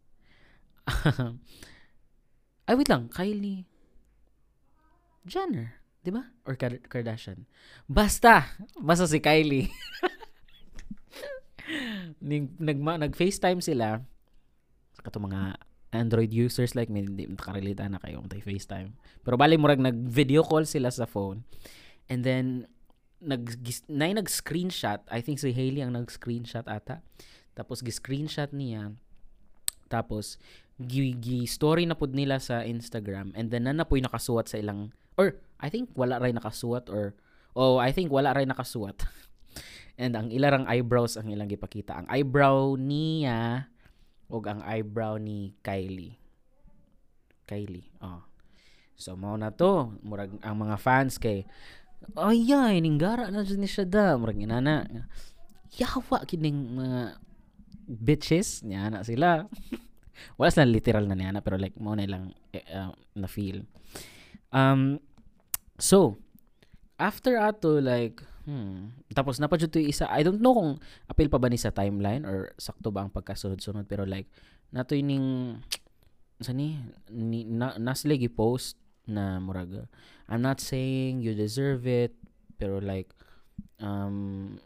Ay, 2.66 2.74
wait 2.74 2.90
lang. 2.90 3.10
Kylie 3.10 3.66
Jenner. 5.26 5.82
Di 6.06 6.14
ba? 6.14 6.22
Or 6.46 6.54
Kardashian. 6.62 7.50
Basta. 7.90 8.46
Basta 8.78 9.10
si 9.10 9.18
Kylie. 9.18 9.74
Nag, 12.22 12.78
nag-FaceTime 12.78 13.58
sila. 13.58 14.06
Kato 15.02 15.18
mga 15.18 15.58
Android 15.90 16.30
users 16.30 16.78
like 16.78 16.94
me, 16.94 17.02
hindi 17.02 17.26
makarelate 17.26 17.82
na 17.90 17.98
kayo 17.98 18.22
kung 18.22 18.30
FaceTime. 18.30 18.94
Pero 19.26 19.34
bali 19.34 19.58
mo 19.58 19.66
nag-video 19.66 20.46
call 20.46 20.70
sila 20.70 20.94
sa 20.94 21.10
phone. 21.10 21.42
And 22.06 22.22
then, 22.22 22.70
nag, 23.18 23.50
na 23.90 24.14
nag-screenshot. 24.14 25.10
I 25.10 25.26
think 25.26 25.42
si 25.42 25.50
Hailey 25.50 25.82
ang 25.82 25.98
nag-screenshot 25.98 26.70
ata. 26.70 27.02
Tapos, 27.58 27.82
gi-screenshot 27.82 28.54
niya. 28.54 28.94
Tapos, 29.90 30.38
gi-story 30.78 31.90
na 31.90 31.98
pud 31.98 32.14
nila 32.14 32.38
sa 32.38 32.62
Instagram. 32.62 33.34
And 33.34 33.50
then, 33.50 33.66
na 33.66 33.74
na 33.74 33.90
po 33.90 33.98
nakasuwat 33.98 34.52
sa 34.52 34.62
ilang 34.62 34.94
Or, 35.16 35.40
I 35.60 35.68
think 35.72 35.92
wala 35.96 36.20
ray 36.20 36.36
nakasuwat 36.36 36.92
or, 36.92 37.16
oh, 37.56 37.80
I 37.80 37.96
think 37.96 38.12
wala 38.12 38.36
ray 38.36 38.46
nakasuwat. 38.46 39.06
And 40.02 40.12
ang 40.20 40.28
ilarang 40.28 40.68
eyebrows 40.68 41.16
ang 41.16 41.32
ilang 41.32 41.48
gipakita. 41.48 42.04
Ang 42.04 42.08
eyebrow 42.12 42.76
niya 42.76 43.72
o 44.28 44.44
ang 44.44 44.60
eyebrow 44.68 45.16
ni 45.16 45.56
Kylie. 45.64 46.20
Kylie, 47.48 47.88
oh. 48.04 48.26
So, 48.96 49.16
mao 49.16 49.36
na 49.36 49.52
to. 49.52 49.96
Murag, 50.02 50.36
ang 50.40 50.56
mga 50.60 50.76
fans 50.80 51.20
kay, 51.20 51.44
ay, 52.16 52.48
ay, 52.52 52.80
na 52.80 53.44
dyan 53.44 53.60
ni 53.60 53.70
siya 53.70 53.86
da. 53.88 54.16
Murag, 54.16 54.40
inana. 54.40 54.88
Yawa, 55.76 56.24
kining 56.24 56.80
mga 56.80 57.20
bitches. 57.86 58.64
Niya 58.64 58.92
na 58.92 59.04
sila. 59.04 59.46
Wala 60.40 60.50
sila 60.50 60.68
literal 60.68 61.06
na 61.12 61.16
niya 61.16 61.36
na, 61.36 61.44
pero 61.44 61.60
like, 61.60 61.76
mo 61.76 61.92
na 61.94 62.08
lang 62.08 62.32
uh, 62.56 62.96
na 63.16 63.28
feel. 63.28 63.68
Um, 64.56 65.04
so, 65.78 66.18
after 67.00 67.36
ato, 67.38 67.80
like, 67.80 68.24
hmm, 68.48 68.96
tapos 69.12 69.40
napadyo 69.40 69.68
to 69.68 69.82
isa, 69.82 70.08
I 70.08 70.24
don't 70.24 70.40
know 70.40 70.56
kung 70.56 70.72
appeal 71.10 71.30
pa 71.30 71.40
ba 71.40 71.50
ni 71.52 71.60
sa 71.60 71.74
timeline 71.74 72.24
or 72.24 72.54
sakto 72.60 72.92
ba 72.92 73.04
ang 73.06 73.12
pagkasunod-sunod, 73.12 73.88
pero 73.90 74.08
like, 74.08 74.30
nato 74.72 74.96
ning, 74.96 75.60
sani, 76.40 76.80
ni, 77.12 77.44
na, 77.44 77.76
naslagi 77.76 78.32
post 78.32 78.80
na 79.06 79.38
muraga, 79.38 79.88
I'm 80.30 80.42
not 80.42 80.60
saying 80.60 81.22
you 81.22 81.36
deserve 81.36 81.86
it, 81.86 82.16
pero 82.58 82.80
like, 82.80 83.12
um, 83.80 84.58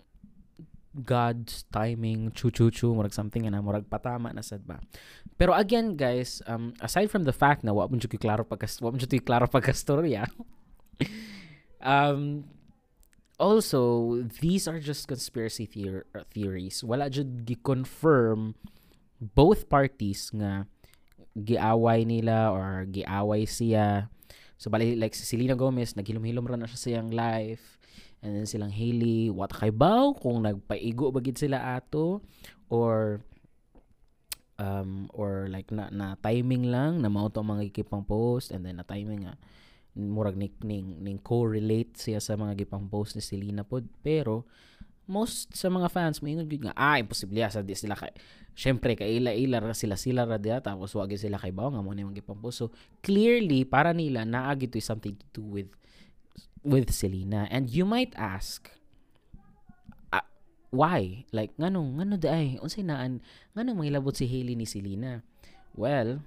God's 0.90 1.70
timing, 1.70 2.34
chu-chu-chu, 2.34 2.92
murag 2.98 3.14
something 3.14 3.46
na 3.46 3.62
murag 3.62 3.86
patama 3.86 4.34
na 4.34 4.42
sad 4.42 4.66
ba. 4.66 4.82
Pero 5.38 5.54
again, 5.54 5.94
guys, 5.96 6.42
um, 6.50 6.74
aside 6.82 7.14
from 7.14 7.24
the 7.24 7.32
fact 7.32 7.64
na 7.64 7.72
wa 7.72 7.86
mo 7.88 7.96
klaro 7.96 8.42
pagka 8.44 8.68
wa 8.82 8.92
mo 8.92 8.98
klaro 8.98 9.46
pagka 9.46 9.72
storya. 9.72 10.26
um 11.84 12.46
also, 13.40 14.20
these 14.44 14.68
are 14.68 14.80
just 14.84 15.08
conspiracy 15.08 15.64
theor- 15.64 16.08
theories. 16.36 16.84
Wala 16.84 17.08
jud 17.08 17.48
gi-confirm 17.48 18.56
both 19.20 19.72
parties 19.72 20.28
nga 20.36 20.68
giaway 21.40 22.04
nila 22.04 22.52
or 22.52 22.84
giaway 22.84 23.48
siya. 23.48 24.12
So 24.60 24.68
bali 24.68 25.00
like 25.00 25.16
si 25.16 25.24
Selena 25.24 25.56
Gomez 25.56 25.96
naghilom-hilom 25.96 26.44
ra 26.44 26.60
na 26.60 26.68
siya 26.68 26.80
sa 26.80 26.90
iyang 26.92 27.16
life 27.16 27.80
And 28.20 28.36
then 28.36 28.44
silang 28.44 28.76
Hailey, 28.76 29.32
what 29.32 29.56
kay 29.56 29.72
baw 29.72 30.12
kung 30.12 30.44
nagpaigo 30.44 31.16
bagid 31.16 31.40
sila 31.40 31.80
ato 31.80 32.20
or 32.68 33.24
um 34.60 35.08
or 35.16 35.48
like 35.48 35.72
na, 35.72 35.88
na 35.88 36.20
timing 36.20 36.68
lang 36.68 37.00
na 37.00 37.08
mao 37.08 37.32
to 37.32 37.40
mga 37.40 37.72
gipang 37.72 38.04
post 38.04 38.52
and 38.52 38.68
then 38.68 38.76
na 38.76 38.84
timing 38.84 39.24
nga 39.24 39.40
murag 39.98 40.38
ning 40.38 40.54
ning, 40.62 40.88
ning 41.02 41.18
correlate 41.22 41.98
siya 41.98 42.22
sa 42.22 42.38
mga 42.38 42.66
gipang 42.66 42.86
post 42.88 43.18
ni 43.18 43.24
Selena 43.24 43.66
pod 43.66 43.88
pero 44.06 44.46
most 45.10 45.58
sa 45.58 45.74
mga 45.74 45.90
fans 45.90 46.22
moingon 46.22 46.46
gud 46.46 46.70
nga 46.70 46.76
ah 46.78 47.02
imposible 47.02 47.42
sa 47.50 47.66
di 47.66 47.74
sila 47.74 47.98
kay 47.98 48.14
syempre 48.54 48.94
kay 48.94 49.18
ila 49.18 49.34
ila 49.34 49.58
ra 49.58 49.74
sila 49.74 49.98
sila 49.98 50.30
ra 50.30 50.38
dia 50.38 50.62
tapos 50.62 50.94
wag 50.94 51.10
sila 51.18 51.42
kay 51.42 51.50
bawo 51.50 51.74
nga 51.74 51.82
mo 51.82 51.92
ni 51.98 52.06
mga 52.06 52.22
gipang 52.22 52.38
post 52.38 52.62
so 52.62 52.68
clearly 53.02 53.66
para 53.66 53.90
nila 53.92 54.22
naa 54.24 54.54
gid 54.54 54.78
something 54.78 55.18
to 55.18 55.26
do 55.34 55.42
with 55.42 55.70
with 56.64 56.92
Selena. 56.92 57.48
And 57.52 57.70
you 57.70 57.86
might 57.86 58.14
ask, 58.16 58.72
uh, 60.12 60.26
why? 60.72 61.26
Like, 61.32 61.56
ngano, 61.56 62.00
ngano 62.00 62.16
daay? 62.20 62.60
Unsay 62.60 62.84
naan, 62.84 63.24
ngano 63.56 63.76
mangilabot 63.76 64.16
si 64.16 64.28
Hailey 64.28 64.56
ni 64.56 64.68
Selena? 64.68 65.24
Well, 65.76 66.24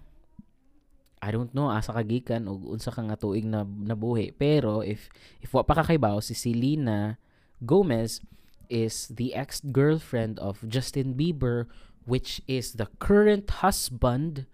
I 1.22 1.30
don't 1.30 1.54
know 1.54 1.70
asa 1.70 1.94
kagikan 1.94 2.50
o 2.50 2.58
unsa 2.74 2.90
ka 2.90 2.98
nga 3.06 3.14
tuig 3.14 3.46
na 3.46 3.62
nabuhi. 3.62 4.34
Pero 4.34 4.82
if 4.82 5.06
if 5.38 5.54
wa 5.54 5.62
pa 5.62 5.78
kakaybaw 5.78 6.18
si 6.18 6.34
Selena 6.34 7.22
Gomez 7.62 8.18
is 8.66 9.06
the 9.06 9.30
ex-girlfriend 9.38 10.42
of 10.42 10.58
Justin 10.66 11.14
Bieber 11.14 11.70
which 12.02 12.42
is 12.50 12.74
the 12.74 12.90
current 12.98 13.62
husband 13.62 14.50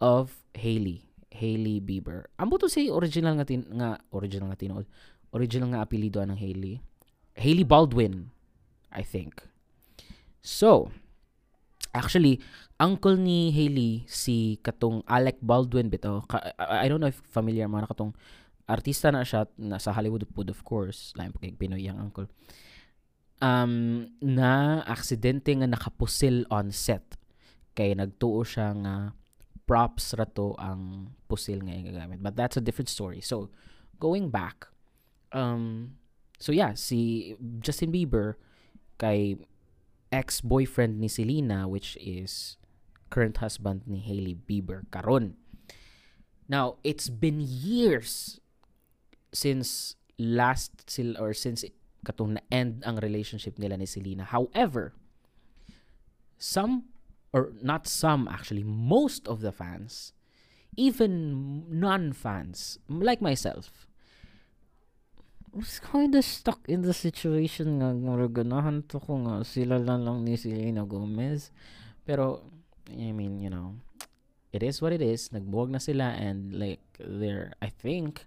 of 0.00 0.40
Hailey. 0.56 1.12
Hailey 1.32 1.80
Bieber. 1.84 2.32
Ambo 2.40 2.56
to 2.56 2.68
say 2.68 2.88
original 2.88 3.36
nga 3.36 3.44
tin 3.44 3.68
nga 3.76 4.00
original 4.12 4.48
nga 4.52 4.60
tinuod. 4.60 4.88
Original 5.32 5.72
nga 5.72 5.84
apelyido 5.84 6.24
ng 6.24 6.36
Hailey. 6.36 6.80
Hailey 7.36 7.64
Baldwin, 7.64 8.32
I 8.92 9.00
think. 9.00 9.40
So, 10.44 10.92
actually, 11.92 12.40
uncle 12.80 13.16
ni 13.16 13.52
Hailey 13.52 14.04
si 14.08 14.58
katong 14.64 15.04
Alec 15.06 15.38
Baldwin 15.40 15.92
bito. 15.92 16.24
I 16.58 16.88
don't 16.88 17.00
know 17.00 17.12
if 17.12 17.20
familiar 17.28 17.68
mo 17.68 17.78
na 17.78 17.88
katong 17.88 18.16
artista 18.66 19.12
na 19.12 19.22
siya 19.22 19.46
nasa 19.60 19.92
Hollywood 19.92 20.26
of 20.50 20.60
course. 20.64 21.12
Lain 21.16 21.32
pag 21.32 21.56
Pinoy 21.60 21.86
ang 21.86 22.10
uncle. 22.10 22.26
Um, 23.42 24.06
na 24.22 24.82
aksidente 24.86 25.52
nga 25.52 25.68
nakapusil 25.68 26.48
on 26.48 26.72
set. 26.72 27.18
Kay 27.76 27.96
nagtuo 27.96 28.44
siya 28.44 28.72
nga 28.76 28.94
props 29.68 30.12
rato 30.18 30.56
ang 30.58 31.12
pusil 31.28 31.62
nga 31.62 31.76
gagamit. 31.76 32.20
But 32.20 32.36
that's 32.36 32.56
a 32.58 32.64
different 32.64 32.88
story. 32.88 33.20
So, 33.22 33.48
going 34.02 34.28
back, 34.28 34.68
um, 35.32 35.96
so 36.38 36.52
yeah, 36.52 36.74
si 36.74 37.32
Justin 37.62 37.90
Bieber 37.94 38.36
kay 38.98 39.38
ex-boyfriend 40.12 41.00
ni 41.00 41.08
Selena 41.08 41.66
which 41.66 41.96
is 41.96 42.60
current 43.10 43.40
husband 43.40 43.82
ni 43.88 43.98
Hailey 43.98 44.36
Bieber 44.36 44.84
karon. 44.92 45.34
Now, 46.48 46.76
it's 46.84 47.08
been 47.08 47.40
years 47.40 48.40
since 49.32 49.96
last 50.20 50.84
sil 50.84 51.16
or 51.16 51.32
since 51.32 51.64
katong 52.04 52.36
na-end 52.36 52.84
ang 52.84 53.00
relationship 53.00 53.56
nila 53.56 53.80
ni 53.80 53.88
Selena. 53.88 54.28
However, 54.28 54.92
some 56.36 56.92
or 57.32 57.52
not 57.62 57.88
some 57.88 58.28
actually, 58.28 58.62
most 58.64 59.26
of 59.26 59.40
the 59.40 59.52
fans, 59.52 60.12
even 60.76 61.64
non-fans, 61.72 62.78
like 62.88 63.24
myself, 63.24 63.88
was 65.52 65.78
kind 65.78 66.14
of 66.14 66.24
stuck 66.24 66.60
in 66.68 66.82
the 66.82 66.92
situation 66.92 67.80
nga 67.80 67.92
ganahan 68.28 68.82
to 68.88 68.98
ko 69.00 69.20
nga 69.24 69.44
sila 69.44 69.78
lang 69.78 70.04
lang 70.04 70.24
ni 70.24 70.36
Selena 70.36 70.84
Gomez. 70.84 71.52
Pero, 72.04 72.42
I 72.90 73.12
mean, 73.12 73.38
you 73.38 73.50
know, 73.50 73.76
it 74.52 74.62
is 74.62 74.82
what 74.82 74.92
it 74.92 75.00
is. 75.00 75.30
Nagbuwag 75.30 75.70
na 75.70 75.78
sila 75.78 76.16
and 76.18 76.56
like, 76.56 76.82
they're, 76.98 77.52
I 77.62 77.68
think, 77.68 78.26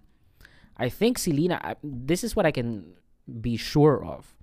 I 0.76 0.88
think 0.88 1.18
Selena, 1.18 1.76
this 1.82 2.24
is 2.24 2.34
what 2.34 2.46
I 2.46 2.52
can 2.52 2.96
be 3.26 3.56
sure 3.56 4.04
of. 4.04 4.34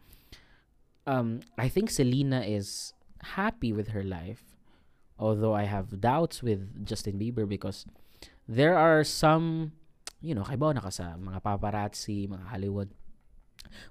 Um, 1.07 1.41
I 1.57 1.67
think 1.67 1.89
Selena 1.89 2.41
is 2.41 2.93
happy 3.35 3.73
with 3.73 3.89
her 3.89 4.03
life 4.03 4.53
although 5.19 5.53
I 5.53 5.63
have 5.63 6.01
doubts 6.01 6.41
with 6.43 6.85
Justin 6.85 7.19
Bieber 7.19 7.47
because 7.47 7.85
there 8.47 8.77
are 8.77 9.03
some 9.03 9.73
you 10.24 10.32
know 10.32 10.48
kaybaw 10.48 10.72
na 10.72 10.82
ka 10.82 10.89
sa 10.89 11.20
mga 11.20 11.44
paparazzi 11.44 12.25
mga 12.32 12.48
Hollywood. 12.50 12.89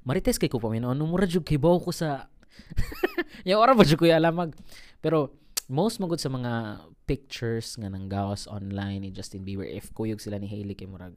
Marites 0.02 0.40
kay 0.40 0.48
ko 0.48 0.56
pa 0.56 0.72
ano 0.72 1.04
mura 1.04 1.28
jud 1.28 1.44
kaybaw 1.44 1.76
ko 1.78 1.92
sa 1.92 2.32
yung 3.48 3.60
ora 3.60 3.76
ba 3.76 3.84
jud 3.84 4.00
ko 4.00 4.08
alamag 4.08 4.56
pero 5.04 5.36
most 5.68 6.00
magud 6.00 6.20
sa 6.20 6.28
mga 6.28 6.84
pictures 7.08 7.76
nga 7.80 7.88
nang 7.88 8.08
gawas 8.08 8.44
online 8.48 9.08
ni 9.08 9.10
Justin 9.12 9.44
Bieber 9.44 9.64
if 9.64 9.92
kuyog 9.92 10.20
sila 10.20 10.36
ni 10.36 10.48
Hailey 10.48 10.76
kay 10.76 10.88
murag 10.88 11.16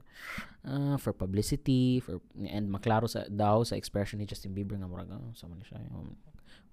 uh, 0.64 0.96
for 0.96 1.12
publicity 1.12 2.00
for 2.00 2.20
and 2.36 2.68
maklaro 2.68 3.04
sa 3.08 3.24
daw 3.28 3.64
sa 3.64 3.76
expression 3.76 4.20
ni 4.20 4.28
Justin 4.28 4.56
Bieber 4.56 4.76
nga 4.76 4.88
murag 4.88 5.12
uh, 5.12 5.32
sa 5.32 5.48
man 5.48 5.60
siya 5.60 5.80
um, 5.92 6.16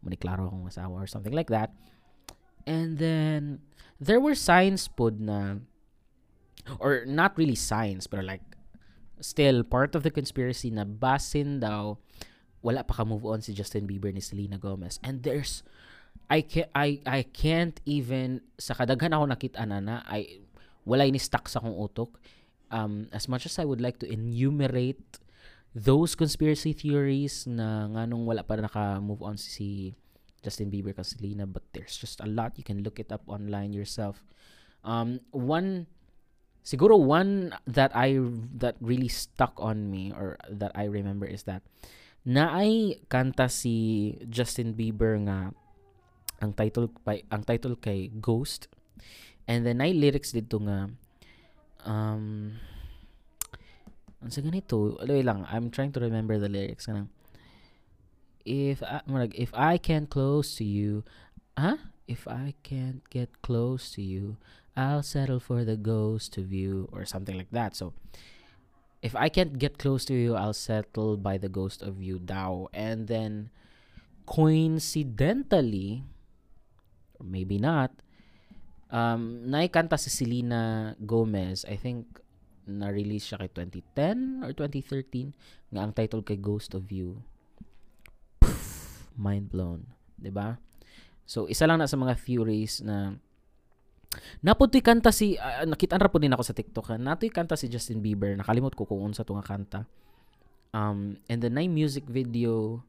maniklaro 0.03 0.51
akong 0.51 0.67
asawa 0.67 0.99
or 0.99 1.07
something 1.07 1.33
like 1.33 1.47
that. 1.49 1.71
And 2.67 2.99
then, 2.99 3.63
there 3.99 4.19
were 4.19 4.35
signs 4.35 4.87
pod 4.87 5.19
na, 5.19 5.63
or 6.79 7.05
not 7.05 7.37
really 7.37 7.55
signs, 7.55 8.07
but 8.07 8.23
like, 8.23 8.43
still, 9.19 9.63
part 9.63 9.95
of 9.95 10.03
the 10.03 10.11
conspiracy 10.11 10.69
na 10.69 10.83
basin 10.83 11.59
daw, 11.59 11.97
wala 12.61 12.83
pa 12.83 13.01
ka 13.01 13.03
move 13.03 13.25
on 13.25 13.41
si 13.41 13.53
Justin 13.53 13.87
Bieber 13.87 14.11
ni 14.13 14.19
Selena 14.19 14.57
Gomez. 14.57 14.99
And 15.03 15.23
there's, 15.23 15.63
I 16.29 16.41
can't, 16.41 16.71
I, 16.75 16.99
I 17.05 17.23
can't 17.23 17.79
even, 17.85 18.41
sa 18.57 18.73
kadaghan 18.73 19.11
ako 19.11 19.25
nakita 19.27 19.67
na 19.67 19.79
na, 19.79 20.03
I, 20.07 20.43
wala 20.85 21.07
ni 21.07 21.19
stuck 21.19 21.47
sa 21.47 21.59
akong 21.59 21.75
utok. 21.75 22.19
Um, 22.73 23.07
as 23.13 23.29
much 23.29 23.45
as 23.45 23.59
I 23.59 23.65
would 23.65 23.81
like 23.81 23.99
to 24.01 24.09
enumerate 24.09 25.19
those 25.73 26.13
conspiracy 26.13 26.73
theories 26.73 27.49
na 27.49 27.89
nganong 27.89 28.29
wala 28.29 28.45
pa 28.45 28.57
naka-move 28.61 29.25
on 29.25 29.37
si 29.41 29.97
Justin 30.45 30.69
Bieber 30.69 30.93
kasi 30.93 31.17
Selena 31.17 31.49
but 31.49 31.65
there's 31.73 31.97
just 31.97 32.21
a 32.21 32.29
lot 32.29 32.53
you 32.61 32.65
can 32.65 32.85
look 32.85 33.01
it 33.01 33.09
up 33.09 33.25
online 33.25 33.73
yourself 33.73 34.21
um 34.85 35.17
one 35.33 35.89
siguro 36.63 36.95
one 36.95 37.51
that 37.67 37.91
I 37.91 38.17
that 38.57 38.79
really 38.79 39.11
stuck 39.11 39.53
on 39.59 39.91
me 39.91 40.15
or 40.15 40.39
that 40.47 40.71
I 40.73 40.87
remember 40.87 41.27
is 41.27 41.43
that 41.43 41.61
na 42.23 42.47
naay 42.47 43.03
kanta 43.11 43.51
si 43.51 44.15
Justin 44.31 44.73
Bieber 44.73 45.19
nga 45.27 45.51
ang 46.39 46.55
title 46.55 46.87
by 47.03 47.23
ang 47.27 47.43
title 47.43 47.75
kay 47.75 48.07
Ghost. 48.23 48.71
And 49.43 49.67
then 49.67 49.83
ay 49.83 49.91
lyrics 49.91 50.31
dito 50.31 50.63
nga 50.63 50.87
um 51.83 52.55
sa 54.31 54.39
ganito 54.39 54.95
wait 55.03 55.27
lang 55.27 55.43
I'm 55.51 55.67
trying 55.67 55.91
to 55.91 55.99
remember 55.99 56.39
the 56.39 56.47
lyrics 56.47 56.87
kanang 56.87 57.11
if 58.47 58.79
I, 58.83 59.03
if 59.35 59.51
I 59.51 59.75
can't 59.75 60.07
close 60.07 60.55
to 60.59 60.63
you 60.63 61.03
huh? 61.59 61.91
If 62.07 62.27
I 62.27 62.55
can't 62.63 63.03
get 63.11 63.43
close 63.43 63.91
to 63.95 64.03
you 64.03 64.35
I'll 64.73 65.05
settle 65.05 65.39
for 65.39 65.63
the 65.63 65.77
ghost 65.77 66.37
of 66.37 66.51
you 66.51 66.89
or 66.91 67.05
something 67.05 67.37
like 67.37 67.51
that 67.51 67.75
so 67.75 67.93
if 69.01 69.15
I 69.15 69.29
can't 69.29 69.59
get 69.59 69.77
close 69.77 70.05
to 70.09 70.15
you 70.15 70.35
I'll 70.35 70.57
settle 70.57 71.17
by 71.17 71.37
the 71.37 71.49
ghost 71.49 71.81
of 71.81 72.01
you 72.01 72.17
daw 72.19 72.67
and 72.73 73.07
then 73.07 73.49
coincidentally 74.25 76.03
or 77.19 77.25
maybe 77.25 77.59
not 77.59 77.91
um 78.93 79.45
naikanta 79.49 79.99
si 79.99 80.09
Selena 80.09 80.95
Gomez 81.01 81.65
I 81.69 81.77
think 81.77 82.23
na-release 82.67 83.31
siya 83.31 83.43
kay 83.43 83.51
2010 83.51 84.43
or 84.43 84.51
2013 84.55 85.35
nga 85.73 85.81
ang 85.83 85.91
title 85.91 86.23
kay 86.23 86.39
Ghost 86.39 86.71
of 86.71 86.87
You. 86.87 87.19
Poof, 88.39 89.07
mind 89.19 89.51
blown, 89.51 89.91
ba? 90.31 90.59
So 91.27 91.47
isa 91.51 91.67
lang 91.67 91.83
na 91.83 91.91
sa 91.91 91.99
mga 91.99 92.15
theories 92.19 92.79
na 92.79 93.19
Naputoy 94.43 94.83
kanta 94.83 95.09
si 95.09 95.35
uh, 95.39 95.65
nakita 95.65 95.97
ra 95.97 96.09
po 96.11 96.19
din 96.19 96.33
ako 96.33 96.43
sa 96.45 96.55
TikTok. 96.55 96.97
Natoy 96.99 97.33
kanta 97.33 97.57
si 97.57 97.69
Justin 97.69 98.01
Bieber. 98.01 98.33
Nakalimot 98.35 98.73
ko 98.77 98.85
kung 98.85 99.01
unsa 99.01 99.25
to 99.25 99.35
nga 99.37 99.45
kanta. 99.45 99.79
Um 100.73 101.21
and 101.29 101.39
the 101.41 101.51
night 101.53 101.69
music 101.69 102.05
video 102.09 102.81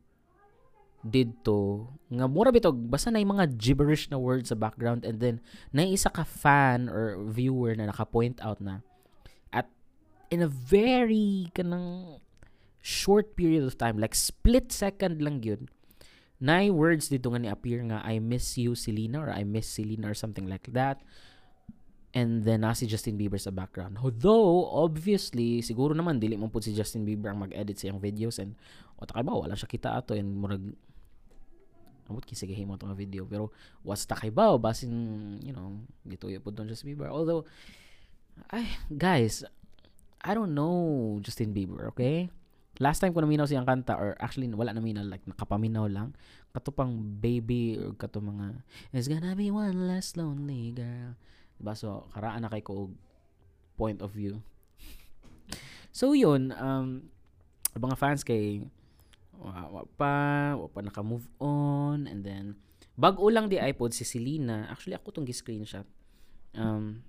didto 1.04 1.84
nga 2.08 2.24
mura 2.24 2.48
bitog 2.48 2.80
basta 2.88 3.12
na 3.12 3.20
mga 3.20 3.60
gibberish 3.60 4.08
na 4.08 4.16
words 4.16 4.48
sa 4.48 4.56
background 4.56 5.04
and 5.04 5.20
then 5.20 5.36
na 5.68 5.84
isa 5.84 6.08
ka 6.08 6.24
fan 6.24 6.88
or 6.88 7.20
viewer 7.28 7.76
na 7.76 7.92
naka-point 7.92 8.40
out 8.40 8.56
na 8.56 8.80
in 10.34 10.42
a 10.42 10.50
very 10.50 11.46
kanang 11.54 12.18
short 12.82 13.38
period 13.38 13.62
of 13.62 13.78
time, 13.78 13.96
like 13.96 14.18
split 14.18 14.74
second 14.74 15.22
lang 15.22 15.38
yun, 15.46 15.70
na 16.42 16.66
words 16.70 17.08
dito 17.08 17.30
nga 17.30 17.40
ni-appear 17.40 17.82
nga, 17.88 18.02
I 18.02 18.18
miss 18.18 18.58
you, 18.58 18.74
Selena, 18.74 19.22
or 19.22 19.30
I 19.30 19.46
miss 19.46 19.70
Selena, 19.70 20.10
or 20.10 20.16
something 20.16 20.50
like 20.50 20.66
that. 20.74 21.00
And 22.14 22.46
then, 22.46 22.62
na 22.62 22.78
si 22.78 22.86
Justin 22.86 23.18
Bieber 23.18 23.42
sa 23.42 23.50
background. 23.50 23.98
Although, 23.98 24.70
obviously, 24.70 25.58
siguro 25.66 25.98
naman, 25.98 26.22
dili 26.22 26.38
mo 26.38 26.46
po 26.46 26.62
si 26.62 26.70
Justin 26.70 27.02
Bieber 27.02 27.34
ang 27.34 27.42
mag-edit 27.42 27.74
sa 27.74 27.90
videos 27.98 28.38
and, 28.38 28.54
o 28.98 29.02
takay 29.02 29.26
ba, 29.26 29.34
wala 29.34 29.58
siya 29.58 29.66
kita 29.66 29.98
ato 29.98 30.14
and 30.14 30.30
murag, 30.30 30.62
amot 32.06 32.22
kisagahin 32.22 32.70
mo 32.70 32.78
itong 32.78 32.94
video. 32.94 33.26
Pero, 33.26 33.50
was 33.82 34.06
takay 34.06 34.30
ba, 34.30 34.54
basin, 34.54 34.94
you 35.42 35.50
know, 35.50 35.74
dito 36.06 36.30
yung 36.30 36.38
po 36.38 36.54
Justin 36.54 36.94
Bieber. 36.94 37.10
Although, 37.10 37.50
ay, 38.54 38.78
guys, 38.94 39.42
I 40.22 40.38
don't 40.38 40.54
know 40.54 41.18
Justin 41.18 41.50
Bieber, 41.50 41.90
okay? 41.90 42.30
Last 42.82 42.98
time 42.98 43.14
ko 43.14 43.22
naminaw 43.22 43.46
siyang 43.46 43.68
kanta 43.68 43.94
or 43.94 44.18
actually 44.18 44.50
wala 44.50 44.74
naminaw 44.74 45.06
like 45.06 45.22
nakapaminaw 45.30 45.86
lang 45.86 46.10
kato 46.50 46.70
pang 46.74 46.94
baby 47.18 47.78
or 47.78 47.94
kato 47.98 48.22
mga 48.22 48.62
it's 48.94 49.10
gonna 49.10 49.34
be 49.34 49.50
one 49.50 49.90
less 49.90 50.14
lonely 50.14 50.74
girl. 50.74 51.14
Diba? 51.58 51.74
So, 51.78 52.10
karaan 52.14 52.42
na 52.42 52.50
kay 52.50 52.62
ko 52.62 52.90
point 53.78 54.02
of 54.02 54.10
view. 54.14 54.42
so, 55.98 56.14
yun. 56.14 56.50
Um, 56.54 57.10
mga 57.74 57.98
fans 57.98 58.22
kay 58.22 58.62
wa, 59.38 59.82
pa, 59.98 60.54
wa 60.54 60.66
pa 60.70 60.80
naka-move 60.82 61.26
on 61.42 62.06
and 62.06 62.22
then 62.22 62.54
bag-o 62.94 63.26
lang 63.30 63.50
di 63.50 63.58
iPod 63.58 63.90
si 63.90 64.06
Selena. 64.06 64.70
Actually, 64.70 64.94
ako 64.94 65.10
tong 65.10 65.26
gi-screenshot. 65.26 65.86
Um, 66.54 67.02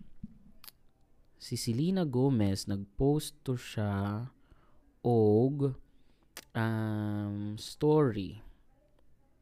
si 1.38 1.54
Selena 1.54 2.02
Gomez 2.02 2.66
nagpost 2.66 3.38
to 3.46 3.54
siya 3.54 4.26
og 5.06 5.78
um, 6.58 7.56
story. 7.62 8.42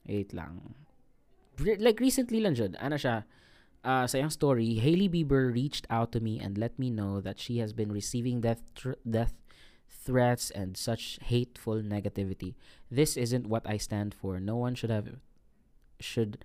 Wait 0.03 0.35
lang. 0.35 0.75
Like 1.57 2.03
recently 2.03 2.43
lang 2.43 2.59
jud. 2.59 2.75
Ano 2.83 2.99
siya? 2.99 3.23
Uh, 3.83 4.07
sa 4.07 4.19
story, 4.27 4.79
Hailey 4.79 5.07
Bieber 5.07 5.51
reached 5.51 5.87
out 5.89 6.11
to 6.11 6.19
me 6.19 6.39
and 6.39 6.57
let 6.57 6.79
me 6.79 6.89
know 6.89 7.19
that 7.19 7.39
she 7.39 7.59
has 7.59 7.73
been 7.73 7.91
receiving 7.91 8.39
death 8.39 8.63
tr- 8.75 8.99
death 9.03 9.35
threats 9.87 10.51
and 10.51 10.75
such 10.75 11.19
hateful 11.23 11.83
negativity. 11.83 12.55
This 12.91 13.15
isn't 13.15 13.47
what 13.47 13.67
I 13.67 13.75
stand 13.75 14.15
for. 14.15 14.39
No 14.39 14.55
one 14.55 14.75
should 14.75 14.89
have 14.89 15.19
should 15.99 16.43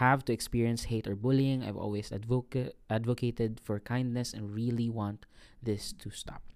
have 0.00 0.24
to 0.24 0.32
experience 0.32 0.88
hate 0.88 1.06
or 1.08 1.16
bullying. 1.16 1.62
I've 1.62 1.76
always 1.76 2.08
advoca- 2.08 2.72
advocated 2.88 3.60
for 3.60 3.80
kindness 3.80 4.32
and 4.32 4.52
really 4.54 4.88
want 4.88 5.26
this 5.62 5.92
to 6.00 6.10
stop. 6.10 6.51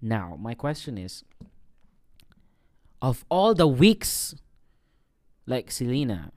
Now, 0.00 0.36
my 0.38 0.54
question 0.54 0.96
is 0.96 1.24
of 3.02 3.24
all 3.28 3.54
the 3.54 3.66
weeks, 3.66 4.34
like 5.46 5.70
Selena, 5.70 6.32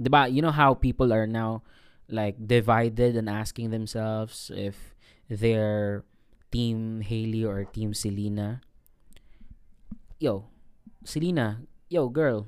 diba, 0.00 0.32
you 0.32 0.42
know 0.42 0.54
how 0.54 0.74
people 0.74 1.12
are 1.12 1.26
now 1.26 1.62
like 2.08 2.36
divided 2.46 3.16
and 3.16 3.28
asking 3.28 3.70
themselves 3.70 4.50
if 4.54 4.94
they're 5.28 6.04
team 6.50 7.00
Haley 7.00 7.44
or 7.44 7.64
team 7.64 7.94
Selena. 7.94 8.60
Yo, 10.18 10.46
Selena, 11.04 11.60
yo, 11.88 12.08
girl, 12.08 12.46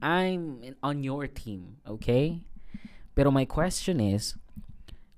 I'm 0.00 0.62
on 0.82 1.02
your 1.02 1.26
team, 1.26 1.78
okay? 1.88 2.44
Pero 3.14 3.30
my 3.30 3.44
question 3.44 4.00
is, 4.00 4.34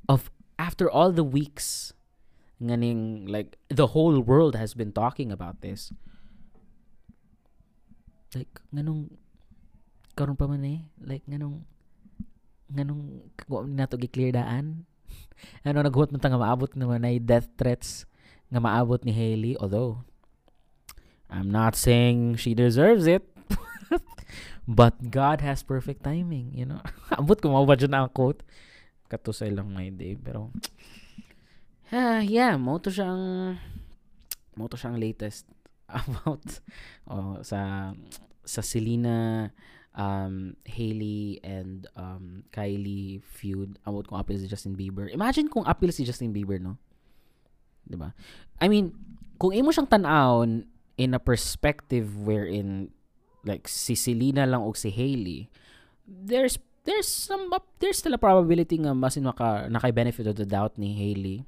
of 0.09 0.31
after 0.59 0.91
all 0.91 1.13
the 1.13 1.25
weeks, 1.25 1.93
nganing 2.61 3.25
like 3.27 3.57
the 3.73 3.97
whole 3.97 4.21
world 4.21 4.55
has 4.55 4.77
been 4.77 4.93
talking 4.93 5.33
about 5.33 5.65
this. 5.65 5.91
Like 8.37 8.53
nganong 8.71 9.11
karon 10.15 10.37
pa 10.37 10.47
man 10.47 10.63
eh, 10.69 10.81
like 11.01 11.25
nganong 11.27 11.65
nganong 12.71 13.27
wa 13.51 13.67
na 13.67 13.89
to 13.89 13.97
gi-clear 13.97 14.37
daan. 14.37 14.87
ano 15.67 15.83
naghuot 15.83 16.13
man 16.13 16.21
ta 16.23 16.31
nga 16.31 16.39
maabot 16.39 16.71
naman 16.77 17.03
ay 17.03 17.19
death 17.19 17.51
threats 17.59 18.07
nga 18.53 18.63
maabot 18.63 19.03
ni 19.03 19.11
Hailey 19.11 19.59
although 19.59 20.05
I'm 21.31 21.51
not 21.51 21.79
saying 21.79 22.37
she 22.43 22.55
deserves 22.55 23.07
it. 23.07 23.23
But 24.67 25.11
God 25.11 25.41
has 25.41 25.63
perfect 25.63 26.03
timing, 26.03 26.55
you 26.55 26.67
know. 26.67 26.83
Ambot 27.19 27.39
ko 27.39 27.55
mo 27.55 27.63
ba 27.63 27.79
dyan 27.79 27.95
ang 27.95 28.11
quote? 28.11 28.43
Kato 29.07 29.31
sa 29.31 29.47
ilang 29.47 29.71
may 29.71 29.95
day. 29.95 30.19
Pero, 30.19 30.51
ah, 31.93 32.23
yeah, 32.23 32.55
mo 32.57 32.79
to 32.79 32.91
siyang, 32.91 33.57
mo 34.55 34.65
to 34.67 34.79
siyang 34.79 34.99
latest 34.99 35.47
about 35.91 36.63
oh, 37.11 37.43
sa 37.43 37.93
sa 38.47 38.63
Selena 38.63 39.51
um, 39.95 40.55
Hailey 40.67 41.39
and 41.43 41.87
um, 41.99 42.47
Kylie 42.55 43.23
feud 43.23 43.79
about 43.87 44.07
kung 44.07 44.19
appeal 44.19 44.39
si 44.39 44.47
Justin 44.47 44.79
Bieber. 44.79 45.11
Imagine 45.11 45.51
kung 45.51 45.67
appeal 45.67 45.91
si 45.91 46.07
Justin 46.07 46.31
Bieber, 46.31 46.63
no? 46.63 46.79
'Di 47.87 47.97
ba? 47.99 48.15
I 48.63 48.71
mean, 48.71 48.95
kung 49.41 49.51
imo 49.51 49.75
siyang 49.75 49.91
tan-awon 49.91 50.69
in 51.01 51.11
a 51.17 51.21
perspective 51.23 52.13
wherein 52.23 52.93
like 53.43 53.67
si 53.67 53.97
Selena 53.97 54.45
lang 54.45 54.63
o 54.63 54.71
si 54.77 54.93
Hailey, 54.93 55.49
there's 56.07 56.61
there's 56.85 57.09
some 57.09 57.51
there's 57.81 57.99
still 57.99 58.15
a 58.15 58.21
probability 58.21 58.79
nga 58.81 58.95
masin 58.95 59.27
maka 59.27 59.67
nakay 59.69 59.93
benefit 59.93 60.29
of 60.29 60.37
the 60.37 60.47
doubt 60.47 60.77
ni 60.77 60.95
Hailey. 60.95 61.45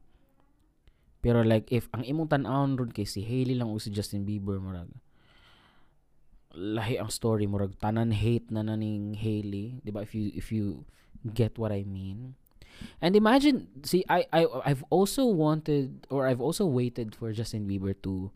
Pero 1.23 1.47
like 1.47 1.71
if 1.71 1.87
ang 1.95 2.03
imong 2.03 2.29
tan-awon 2.29 2.75
ron 2.75 2.91
kay 2.91 3.07
si 3.07 3.23
Hailey 3.23 3.55
lang 3.55 3.71
o 3.71 3.79
si 3.79 3.95
Justin 3.95 4.27
Bieber 4.27 4.59
murag 4.59 4.91
lahi 6.53 7.01
ang 7.01 7.09
story 7.09 7.49
murag 7.49 7.79
tanan 7.81 8.13
hate 8.13 8.53
na 8.53 8.61
naning 8.61 9.17
Hailey, 9.17 9.81
'di 9.81 9.91
ba? 9.95 10.05
If 10.05 10.13
you 10.13 10.29
if 10.37 10.53
you 10.53 10.85
get 11.23 11.57
what 11.57 11.73
I 11.73 11.87
mean. 11.87 12.37
And 12.99 13.15
imagine 13.15 13.71
see 13.87 14.03
I 14.11 14.27
I 14.35 14.45
I've 14.67 14.85
also 14.93 15.25
wanted 15.25 16.11
or 16.13 16.27
I've 16.27 16.43
also 16.43 16.67
waited 16.67 17.15
for 17.17 17.31
Justin 17.33 17.65
Bieber 17.65 17.97
to 18.05 18.35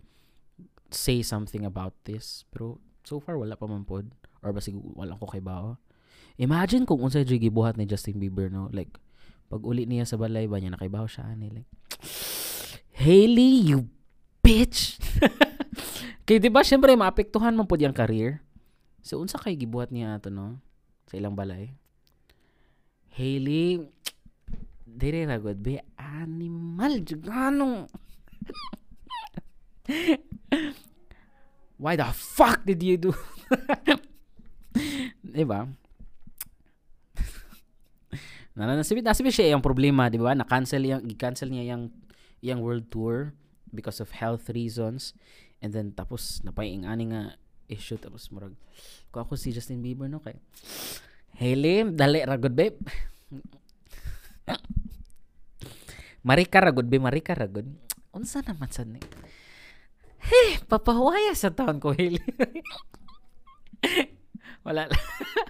say 0.88 1.20
something 1.20 1.66
about 1.66 1.92
this. 2.06 2.46
Pero 2.54 2.80
So 3.06 3.22
far 3.22 3.38
wala 3.38 3.54
pa 3.54 3.70
man 3.70 3.86
pod 3.86 4.10
or 4.42 4.50
basig 4.50 4.74
wala 4.98 5.14
ko 5.14 5.30
kay 5.30 5.38
bawa. 5.38 5.78
Imagine 6.42 6.82
kung 6.82 6.98
unsay 6.98 7.22
gibuhat 7.22 7.78
ni 7.78 7.86
Justin 7.86 8.18
Bieber 8.18 8.50
no 8.50 8.66
like 8.74 8.98
pag 9.46 9.62
uli 9.62 9.86
niya 9.86 10.02
sa 10.02 10.18
balay 10.18 10.50
ba 10.50 10.58
niya 10.58 10.74
nakaibaw 10.74 11.06
siya 11.06 11.30
ani 11.30 11.54
like 11.54 11.70
Hailey, 13.06 13.70
you 13.70 13.86
bitch! 14.42 14.98
kay 16.26 16.42
di 16.42 16.50
ba 16.50 16.66
syempre 16.66 16.90
maapektuhan 16.98 17.54
man 17.54 17.62
pud 17.62 17.78
yang 17.78 17.94
career. 17.94 18.42
So 18.98 19.22
unsa 19.22 19.38
kay 19.38 19.54
gibuhat 19.54 19.94
niya 19.94 20.18
ato 20.18 20.26
no 20.26 20.58
sa 21.06 21.14
ilang 21.14 21.38
balay? 21.38 21.70
Hailey 23.14 23.86
dire 24.82 25.22
ra 25.22 25.38
gud 25.38 25.62
be 25.62 25.78
animal 25.94 26.98
jugano. 27.06 27.86
Why 31.78 31.94
the 31.94 32.10
fuck 32.10 32.66
did 32.66 32.82
you 32.82 32.98
do? 32.98 33.14
diba? 35.22 35.70
na 38.56 38.74
nasibit 38.74 39.06
nasibit 39.06 39.30
siya 39.30 39.54
yung 39.54 39.62
problema, 39.62 40.10
di 40.10 40.18
ba? 40.18 40.34
Na-cancel 40.34 40.82
yung 40.82 41.06
i-cancel 41.06 41.52
niya 41.52 41.76
yung 41.76 41.92
yung 42.46 42.62
world 42.62 42.86
tour 42.92 43.34
because 43.74 43.98
of 43.98 44.14
health 44.14 44.46
reasons. 44.52 45.16
And 45.58 45.74
then 45.74 45.96
tapos 45.96 46.44
napaying 46.46 46.86
ani 46.86 47.10
nga 47.10 47.34
issue 47.66 47.98
tapos 47.98 48.30
murag 48.30 48.54
ko 49.10 49.26
ako 49.26 49.34
si 49.34 49.50
Justin 49.50 49.82
Bieber 49.82 50.06
no 50.06 50.22
kay 50.22 50.38
Hailey, 51.36 51.84
dali 51.92 52.24
ra 52.24 52.38
good 52.38 52.56
babe. 52.56 52.78
Marika 56.26 56.64
ra 56.64 56.72
good 56.72 56.88
babe, 56.88 57.02
Marika 57.02 57.36
ra 57.36 57.44
good. 57.44 57.68
Unsa 58.14 58.40
naman 58.40 58.72
sa 58.72 58.88
ni? 58.88 58.96
Hey, 60.16 60.56
papahuaya 60.64 61.36
sa 61.36 61.52
taon 61.52 61.76
ko 61.76 61.92
Hailey. 61.92 62.24
Wala 64.66 64.88
lang. 64.88 65.02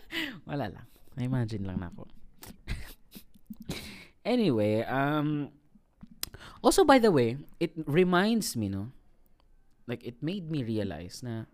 Wala 0.48 0.66
lang. 0.68 0.86
Imagine 1.16 1.64
lang 1.64 1.80
na 1.80 1.88
anyway, 4.26 4.82
um 4.90 5.54
also 6.62 6.84
by 6.84 6.98
the 6.98 7.10
way, 7.10 7.38
it 7.60 7.72
reminds 7.86 8.56
me 8.56 8.68
no 8.68 8.92
like 9.86 10.02
it 10.02 10.18
made 10.22 10.50
me 10.50 10.62
realize 10.66 11.22
na 11.22 11.46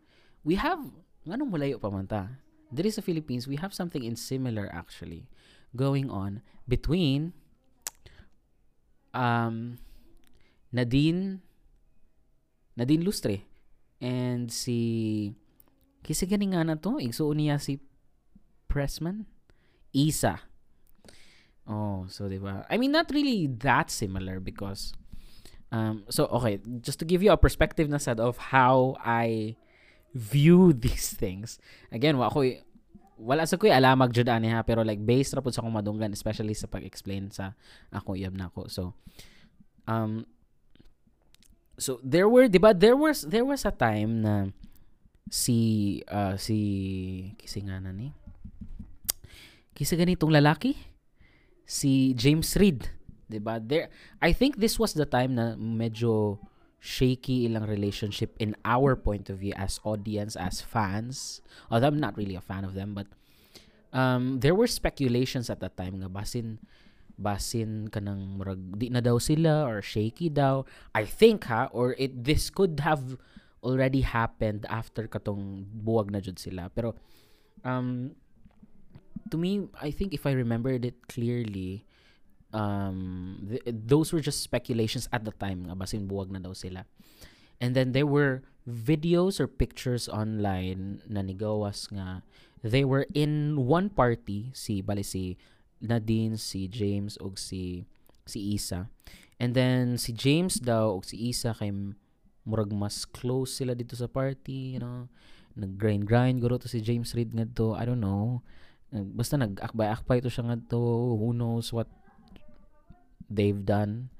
we 0.42 0.56
have 0.56 0.80
nganong 1.28 1.50
mulayo 1.52 1.76
pa 1.78 1.90
man 1.92 2.06
ta. 2.08 2.40
There 2.72 2.88
is 2.88 2.96
a 2.96 3.04
Philippines, 3.04 3.44
we 3.44 3.60
have 3.60 3.76
something 3.76 4.00
in 4.00 4.16
similar 4.16 4.72
actually 4.72 5.28
going 5.76 6.08
on 6.08 6.40
between 6.64 7.36
um 9.12 9.76
Nadine 10.72 11.44
Nadine 12.72 13.04
Lustre 13.04 13.44
and 14.00 14.48
si 14.48 15.36
Kisa 16.02 16.26
gani 16.26 16.50
nga 16.50 16.66
na 16.66 16.74
to, 16.74 16.98
igsuon 16.98 17.38
niya 17.38 17.62
si 17.62 17.78
Pressman, 18.66 19.28
Isa. 19.94 20.42
Oh, 21.66 22.10
so 22.10 22.26
'di 22.26 22.42
ba? 22.42 22.66
I 22.66 22.74
mean 22.78 22.90
not 22.90 23.10
really 23.14 23.46
that 23.62 23.90
similar 23.90 24.42
because 24.42 24.94
um 25.70 26.02
so 26.10 26.26
okay, 26.42 26.58
just 26.82 26.98
to 26.98 27.06
give 27.06 27.22
you 27.22 27.30
a 27.30 27.38
perspective 27.38 27.86
na 27.86 28.02
sad 28.02 28.18
of 28.18 28.50
how 28.50 28.98
I 28.98 29.54
view 30.10 30.74
these 30.84 31.14
things. 31.14 31.62
Again, 31.94 32.18
wa 32.18 32.28
ako 32.28 32.58
wala 33.22 33.46
sa 33.46 33.54
ko'y 33.54 33.70
alamag 33.70 34.10
jud 34.10 34.26
ani 34.26 34.50
ha 34.50 34.66
pero 34.66 34.82
like 34.82 34.98
based 34.98 35.30
ra 35.30 35.44
pud 35.44 35.54
sa 35.54 35.62
akong 35.62 35.78
madunggan 35.78 36.10
especially 36.10 36.58
sa 36.58 36.66
pag-explain 36.66 37.30
sa 37.30 37.54
ako 37.94 38.18
iyab 38.18 38.34
nako. 38.34 38.66
So 38.66 38.98
um 39.86 40.26
so 41.78 42.02
there 42.02 42.26
were 42.26 42.50
'di 42.50 42.58
ba 42.58 42.74
there 42.74 42.98
was 42.98 43.22
there 43.22 43.46
was 43.46 43.62
a 43.62 43.70
time 43.70 44.26
na 44.26 44.50
si 45.30 46.02
uh, 46.10 46.34
si 46.36 46.58
kisi 47.40 47.64
nga 47.64 47.80
na 47.80 47.94
ni 47.94 48.12
kisa 49.72 49.96
ganitong 49.96 50.28
lalaki 50.28 50.76
si 51.72 52.12
James 52.12 52.52
Reid 52.60 52.92
'di 53.32 53.40
ba? 53.40 53.56
There 53.56 53.88
I 54.20 54.36
think 54.36 54.60
this 54.60 54.76
was 54.76 54.92
the 54.92 55.08
time 55.08 55.40
na 55.40 55.56
medyo 55.56 56.36
shaky 56.76 57.48
ilang 57.48 57.64
relationship 57.64 58.36
in 58.36 58.52
our 58.68 58.92
point 58.92 59.32
of 59.32 59.40
view 59.40 59.56
as 59.56 59.80
audience 59.88 60.36
as 60.36 60.60
fans. 60.60 61.40
Although 61.72 61.88
I'm 61.88 62.02
not 62.02 62.20
really 62.20 62.36
a 62.36 62.44
fan 62.44 62.68
of 62.68 62.76
them 62.76 62.92
but 62.92 63.08
um 63.96 64.44
there 64.44 64.52
were 64.52 64.68
speculations 64.68 65.48
at 65.48 65.64
that 65.64 65.80
time 65.80 66.04
nga 66.04 66.12
basin 66.12 66.60
basin 67.16 67.88
kanang 67.88 68.36
murag 68.36 68.60
di 68.76 68.92
na 68.92 69.00
daw 69.00 69.16
sila 69.16 69.64
or 69.64 69.80
shaky 69.80 70.28
daw. 70.28 70.68
I 70.92 71.08
think 71.08 71.48
ha 71.48 71.72
or 71.72 71.96
it 71.96 72.12
this 72.12 72.52
could 72.52 72.84
have 72.84 73.16
already 73.64 74.04
happened 74.04 74.68
after 74.68 75.08
katong 75.08 75.64
buwag 75.72 76.12
na 76.12 76.20
jud 76.20 76.36
sila. 76.36 76.68
Pero 76.68 76.92
um 77.64 78.12
to 79.30 79.36
me 79.36 79.68
I 79.80 79.90
think 79.90 80.14
if 80.14 80.26
I 80.26 80.32
remembered 80.32 80.84
it 80.84 81.08
clearly 81.08 81.84
um 82.52 83.48
th- 83.48 83.64
those 83.66 84.12
were 84.12 84.20
just 84.20 84.42
speculations 84.42 85.08
at 85.12 85.24
the 85.24 85.32
time 85.32 85.68
nga 85.68 85.76
basin 85.76 86.08
buwag 86.08 86.30
na 86.30 86.42
daw 86.42 86.52
sila 86.52 86.84
and 87.62 87.72
then 87.72 87.92
there 87.92 88.08
were 88.08 88.44
videos 88.68 89.40
or 89.40 89.48
pictures 89.48 90.08
online 90.08 91.00
na 91.08 91.24
nigawas 91.24 91.88
nga 91.90 92.20
they 92.62 92.84
were 92.84 93.08
in 93.16 93.56
one 93.56 93.88
party 93.88 94.52
si 94.52 94.82
bali 94.84 95.02
si 95.02 95.36
Nadine 95.82 96.38
si 96.38 96.70
James 96.70 97.18
ug 97.18 97.34
si 97.34 97.88
si 98.22 98.54
Isa 98.54 98.86
and 99.42 99.56
then 99.58 99.98
si 99.98 100.14
James 100.14 100.62
daw 100.62 100.94
ug 101.00 101.08
si 101.08 101.18
Isa 101.32 101.56
kay 101.56 101.72
murag 102.46 102.74
mas 102.74 103.06
close 103.06 103.62
sila 103.62 103.74
dito 103.74 103.94
sa 103.94 104.10
party, 104.10 104.78
you 104.78 104.80
know. 104.82 105.06
Nag-grind 105.52 106.08
grind 106.08 106.40
guro 106.40 106.56
to 106.56 106.64
si 106.68 106.80
James 106.80 107.12
Reid 107.12 107.36
ngadto, 107.36 107.76
I 107.76 107.84
don't 107.84 108.00
know. 108.00 108.40
Basta 108.92 109.40
nag-akbay-akbay 109.40 110.20
to 110.20 110.28
siya 110.28 110.52
ngadto, 110.52 110.80
who 111.16 111.32
knows 111.32 111.72
what 111.72 111.88
they've 113.32 113.64
done. 113.64 114.12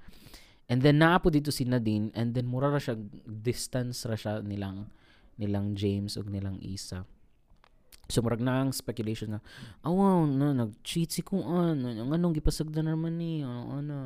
And 0.72 0.80
then 0.80 1.04
naapo 1.04 1.28
dito 1.28 1.52
si 1.52 1.68
Nadine 1.68 2.08
and 2.16 2.32
then 2.32 2.48
mura 2.48 2.72
ra 2.72 2.80
siya 2.80 2.96
distance 3.28 4.08
ra 4.08 4.16
siya 4.16 4.40
nilang 4.40 4.88
nilang 5.36 5.76
James 5.76 6.16
ug 6.16 6.32
nilang 6.32 6.56
Isa. 6.64 7.04
So 8.08 8.24
murag 8.24 8.40
na 8.40 8.64
ang 8.64 8.72
speculation 8.72 9.36
na 9.36 9.40
awaw 9.84 10.24
na 10.24 10.56
nag-cheat 10.56 11.12
si 11.12 11.20
kung 11.20 11.44
ano, 11.44 11.92
anong 11.92 12.40
gipasagdan 12.40 12.88
naman 12.88 13.20
ni, 13.20 13.44
ano 13.44 13.84
ano. 13.84 13.96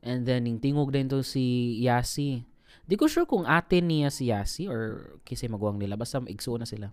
And 0.00 0.24
then 0.24 0.48
ning 0.48 0.60
tingog 0.60 0.92
din 0.92 1.08
to 1.12 1.20
si 1.20 1.76
Yasi 1.84 2.44
Di 2.84 3.00
ko 3.00 3.08
sure 3.08 3.24
kung 3.24 3.48
ate 3.48 3.80
niya 3.80 4.12
si 4.12 4.28
Yasi 4.28 4.68
or 4.68 5.16
kasi 5.24 5.48
magwang 5.48 5.80
nila. 5.80 5.96
Basta 5.96 6.20
igsuon 6.20 6.64
na 6.64 6.68
sila. 6.68 6.88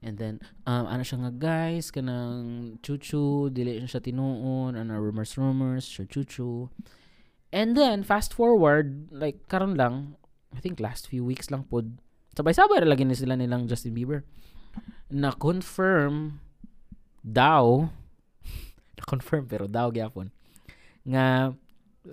And 0.00 0.16
then, 0.16 0.40
um, 0.64 0.88
ano 0.88 1.04
siya 1.04 1.20
nga 1.20 1.32
guys, 1.32 1.92
kanang 1.92 2.80
chuchu, 2.80 3.52
dili 3.52 3.76
siya 3.84 4.00
tinuon, 4.00 4.72
ano, 4.72 4.96
rumors, 4.96 5.36
rumors, 5.36 5.84
siya 5.84 6.08
chuchu. 6.08 6.72
And 7.52 7.76
then, 7.76 8.00
fast 8.00 8.32
forward, 8.32 9.12
like, 9.12 9.44
karon 9.52 9.76
lang, 9.76 10.16
I 10.56 10.64
think 10.64 10.80
last 10.80 11.04
few 11.04 11.20
weeks 11.20 11.52
lang 11.52 11.68
po, 11.68 11.84
sabay-sabay 12.32 12.80
lagi 12.88 13.04
ni 13.04 13.12
sila 13.12 13.36
nilang 13.36 13.68
Justin 13.68 13.92
Bieber. 13.92 14.24
Na-confirm 15.12 16.40
daw, 17.20 17.92
na-confirm 18.96 19.52
pero 19.52 19.68
daw 19.68 19.92
gyapon, 19.92 20.32
nga 21.04 21.52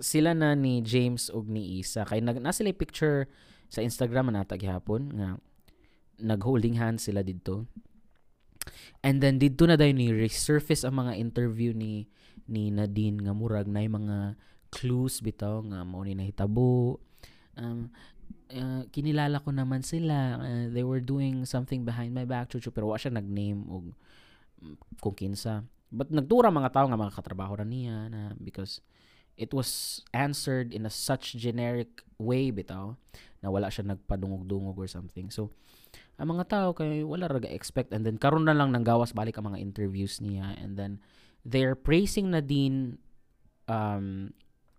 sila 0.04 0.36
na 0.36 0.52
ni 0.52 0.84
James 0.84 1.32
ug 1.32 1.48
ni 1.48 1.80
Isa 1.80 2.04
kay 2.04 2.20
nag 2.20 2.44
na 2.44 2.52
sila 2.52 2.68
picture 2.76 3.24
sa 3.72 3.80
Instagram 3.80 4.28
na 4.28 4.44
natag 4.44 4.64
hapon 4.68 5.12
nga 5.16 5.40
nag-holding 6.18 6.76
hands 6.78 7.06
sila 7.06 7.22
didto. 7.22 7.66
And 9.00 9.22
then 9.22 9.38
didto 9.38 9.64
na 9.64 9.78
dayon 9.78 10.02
ni 10.02 10.10
resurface 10.10 10.82
ang 10.82 10.98
mga 10.98 11.16
interview 11.16 11.72
ni 11.72 12.10
ni 12.48 12.72
Nadine 12.72 13.22
nga 13.22 13.32
murag 13.36 13.68
na 13.68 13.84
mga 13.84 14.34
clues 14.68 15.20
bitaw 15.20 15.64
nga 15.68 15.84
mao 15.84 16.02
ni 16.04 16.16
nahitabo. 16.16 17.00
Um, 17.56 17.92
uh, 18.52 18.82
kinilala 18.92 19.40
ko 19.44 19.52
naman 19.52 19.84
sila. 19.84 20.40
Uh, 20.40 20.66
they 20.72 20.84
were 20.84 21.00
doing 21.00 21.44
something 21.44 21.84
behind 21.84 22.12
my 22.12 22.24
back, 22.24 22.52
chuchu, 22.52 22.72
pero 22.72 22.90
wa 22.90 22.98
siya 23.00 23.14
nag-name 23.14 23.64
og 23.68 23.92
kung 24.98 25.16
kinsa. 25.16 25.64
But 25.88 26.12
nagtura 26.12 26.52
mga 26.52 26.74
tao 26.74 26.86
nga 26.90 27.00
mga 27.00 27.16
katrabaho 27.16 27.62
ra 27.62 27.66
niya 27.66 28.12
na 28.12 28.20
because 28.36 28.84
it 29.38 29.54
was 29.54 30.02
answered 30.12 30.74
in 30.74 30.84
a 30.84 30.92
such 30.92 31.38
generic 31.38 32.02
way 32.18 32.50
bitaw 32.50 32.98
na 33.40 33.48
wala 33.48 33.70
siya 33.70 33.94
nagpadungog-dungog 33.94 34.76
or 34.76 34.90
something. 34.90 35.30
So, 35.30 35.54
ang 36.18 36.28
mga 36.34 36.44
tao 36.50 36.68
kay 36.74 37.06
wala 37.06 37.30
raga 37.30 37.46
expect 37.48 37.94
and 37.94 38.02
then 38.02 38.18
karon 38.18 38.44
na 38.44 38.54
lang 38.54 38.74
nang 38.74 38.82
gawas 38.82 39.14
balik 39.14 39.38
ang 39.38 39.54
mga 39.54 39.62
interviews 39.62 40.18
niya 40.18 40.58
and 40.58 40.74
then 40.74 40.98
they're 41.46 41.78
praising 41.78 42.34
Nadine 42.34 42.98
um, 43.70 44.34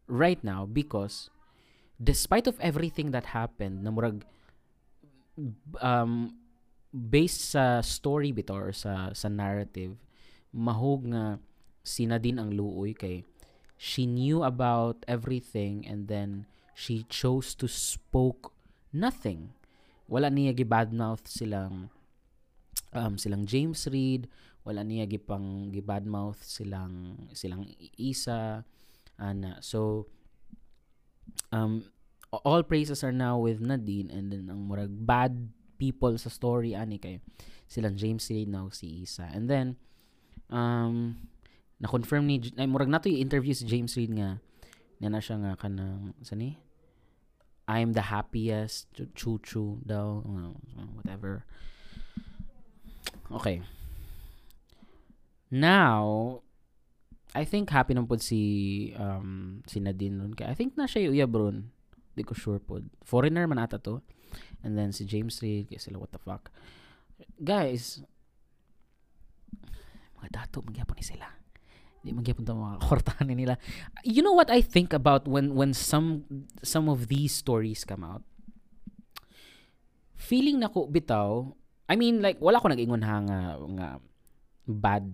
right 0.06 0.44
now 0.44 0.68
because 0.68 1.32
despite 1.96 2.46
of 2.46 2.60
everything 2.60 3.16
that 3.16 3.32
happened 3.32 3.88
na 3.88 3.92
murag 3.92 4.28
um, 5.80 6.36
based 6.92 7.56
sa 7.56 7.80
story 7.80 8.36
bitaw 8.36 8.70
or 8.70 8.76
sa 8.76 9.16
sa 9.16 9.32
narrative 9.32 9.96
mahog 10.52 11.08
nga 11.08 11.40
si 11.86 12.04
Nadine 12.04 12.44
ang 12.44 12.52
luoy 12.52 12.92
kay 12.92 13.24
she 13.80 14.04
knew 14.04 14.44
about 14.44 15.08
everything 15.08 15.88
and 15.88 16.12
then 16.12 16.44
she 16.76 17.08
chose 17.08 17.56
to 17.56 17.68
spoke 17.68 18.52
nothing. 18.92 19.56
Wala 20.10 20.34
niya 20.34 20.58
gibadmouth 20.58 21.30
silang 21.30 21.94
um, 22.98 23.14
silang 23.16 23.46
James 23.46 23.86
Reid, 23.86 24.26
wala 24.66 24.82
niya 24.82 25.06
gipang 25.06 25.70
gibadmouth 25.70 26.42
silang 26.42 27.26
silang 27.34 27.70
Isa 27.96 28.66
ana. 29.22 29.62
So 29.62 30.10
um 31.54 31.86
all 32.30 32.62
praises 32.62 33.02
are 33.02 33.14
now 33.14 33.38
with 33.38 33.62
Nadine 33.62 34.10
and 34.14 34.30
then 34.30 34.50
ang 34.50 34.70
murag 34.70 34.94
bad 34.94 35.34
people 35.80 36.14
sa 36.20 36.30
story 36.30 36.76
ani 36.76 37.00
kay 37.00 37.24
silang 37.66 37.98
James 37.98 38.28
Reid 38.30 38.50
now 38.52 38.70
si 38.70 39.06
Isa 39.06 39.30
and 39.32 39.50
then 39.50 39.80
um 40.50 41.18
na-confirm 41.80 42.28
ni 42.28 42.44
ay 42.60 42.68
murag 42.68 42.92
nato 42.92 43.08
yung 43.08 43.24
interview 43.24 43.56
si 43.56 43.64
James 43.64 43.96
Reid 43.96 44.14
nga 44.14 44.38
na 45.00 45.08
na 45.08 45.24
siya 45.24 45.40
nga 45.40 45.56
kanang 45.56 46.12
sani 46.22 46.60
I'm 47.70 47.94
the 47.94 48.10
happiest 48.10 48.90
chu 49.14 49.38
daw 49.86 50.26
whatever. 50.98 51.46
Okay. 53.30 53.62
Now 55.54 56.42
I 57.38 57.46
think 57.46 57.70
happy 57.70 57.94
nang 57.94 58.10
pod 58.10 58.26
si 58.26 58.90
um 58.98 59.62
si 59.70 59.78
Nadine 59.78 60.18
nun. 60.18 60.34
I 60.42 60.58
think 60.58 60.74
na 60.74 60.90
siya 60.90 61.06
yung 61.06 61.14
uyabron 61.14 61.70
di 62.18 62.26
ko 62.26 62.34
sure 62.34 62.58
pod 62.58 62.90
foreigner 63.06 63.46
man 63.46 63.62
ata 63.62 63.78
to. 63.86 64.02
And 64.66 64.74
then 64.74 64.90
si 64.90 65.06
James 65.06 65.38
Reid 65.38 65.70
kay 65.70 65.78
sila 65.78 66.02
what 66.02 66.10
the 66.10 66.18
fuck. 66.18 66.50
Guys 67.38 68.02
mga 70.18 70.42
dato 70.42 70.66
magyapon 70.66 70.98
ni 70.98 71.06
sila 71.06 71.30
di 72.00 72.16
magyapon 72.16 72.44
ta 72.48 72.56
mga 72.56 72.80
kortahan 72.88 73.28
nila. 73.28 73.56
You 74.08 74.24
know 74.24 74.34
what 74.36 74.48
I 74.48 74.64
think 74.64 74.96
about 74.96 75.28
when 75.28 75.56
when 75.56 75.76
some 75.76 76.24
some 76.64 76.88
of 76.88 77.12
these 77.12 77.36
stories 77.36 77.84
come 77.84 78.04
out? 78.08 78.24
Feeling 80.16 80.60
nako 80.60 80.88
bitaw 80.88 81.56
I 81.90 81.98
mean 81.98 82.22
like 82.22 82.38
wala 82.38 82.62
ko 82.62 82.70
nag-ingon 82.70 83.02
ha 83.02 83.18
nga, 83.26 83.40
nga 83.58 83.90
bad 84.70 85.10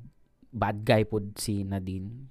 bad 0.51 0.83
guy 0.83 1.07
pod 1.07 1.39
si 1.39 1.63
Nadine 1.63 2.27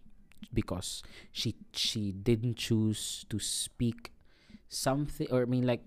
because 0.53 1.01
she 1.33 1.57
she 1.73 2.13
didn't 2.13 2.61
choose 2.61 3.25
to 3.33 3.41
speak 3.41 4.13
something 4.69 5.27
or 5.33 5.43
I 5.43 5.49
mean 5.49 5.65
like 5.65 5.83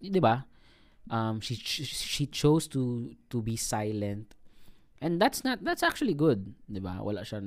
'di 0.00 0.22
ba? 0.22 0.46
Um 1.10 1.42
she 1.42 1.58
she 1.58 2.24
chose 2.30 2.70
to 2.72 3.12
to 3.28 3.42
be 3.42 3.58
silent. 3.58 4.32
And 5.02 5.20
that's 5.20 5.44
not 5.44 5.66
that's 5.66 5.82
actually 5.82 6.14
good 6.14 6.54
'di 6.70 6.80
ba? 6.80 7.02
Wala 7.02 7.26
siya 7.26 7.42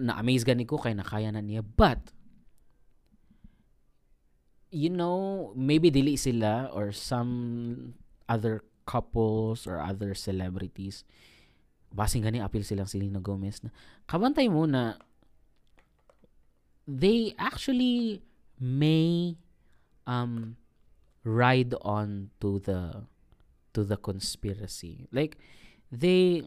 na 0.00 0.16
amaze 0.16 0.42
gani 0.42 0.64
ko 0.64 0.80
kay 0.80 0.96
nakaya 0.96 1.28
na 1.28 1.44
niya. 1.44 1.60
But 1.60 2.00
you 4.72 4.88
know 4.88 5.52
maybe 5.52 5.92
dili 5.92 6.16
sila 6.16 6.72
or 6.72 6.90
some 6.90 7.92
other 8.30 8.64
couples 8.88 9.68
or 9.68 9.78
other 9.78 10.16
celebrities. 10.16 11.04
Basing 11.92 12.24
gani 12.24 12.40
appeal 12.40 12.64
silang 12.64 12.88
Selena 12.88 13.20
Gomez 13.20 13.60
na 13.60 13.70
kabantay 14.08 14.48
mo 14.48 14.64
na 14.64 14.96
they 16.86 17.34
actually 17.38 18.22
may 18.58 19.36
um 20.06 20.56
ride 21.22 21.74
on 21.82 22.30
to 22.40 22.58
the 22.58 23.06
to 23.74 23.84
the 23.84 23.96
conspiracy. 23.96 25.06
Like 25.12 25.38
they 25.92 26.46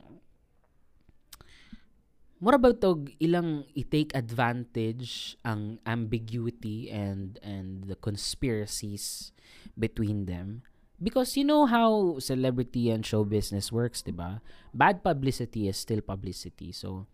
mura 2.43 2.60
ba 2.60 2.75
tog 2.75 3.08
ilang 3.23 3.63
i-take 3.71 4.12
advantage 4.12 5.39
ang 5.47 5.79
ambiguity 5.88 6.91
and 6.91 7.39
and 7.39 7.88
the 7.88 7.95
conspiracies 7.95 9.32
between 9.79 10.27
them 10.27 10.60
because 11.03 11.36
you 11.36 11.43
know 11.47 11.65
how 11.65 12.19
celebrity 12.19 12.89
and 12.89 13.06
show 13.06 13.23
business 13.23 13.71
works, 13.71 14.03
ba? 14.08 14.43
Bad 14.73 15.03
publicity 15.03 15.67
is 15.67 15.75
still 15.75 15.99
publicity. 15.99 16.71
So 16.71 17.08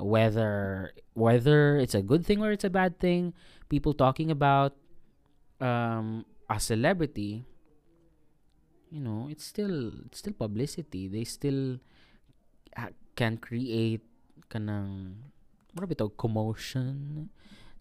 whether 0.00 0.92
whether 1.12 1.76
it's 1.76 1.94
a 1.94 2.02
good 2.02 2.24
thing 2.24 2.40
or 2.40 2.52
it's 2.52 2.64
a 2.64 2.72
bad 2.72 3.00
thing, 3.00 3.36
people 3.68 3.92
talking 3.92 4.32
about 4.32 4.76
um 5.60 6.24
a 6.48 6.60
celebrity, 6.60 7.44
you 8.92 9.00
know, 9.00 9.28
it's 9.32 9.44
still 9.44 9.92
it's 10.08 10.20
still 10.20 10.34
publicity. 10.36 11.08
They 11.08 11.24
still 11.24 11.78
can 13.14 13.38
create 13.38 14.02
kanang 14.48 15.18
ano 15.74 15.84
bitaw 15.90 16.08
commotion 16.14 17.26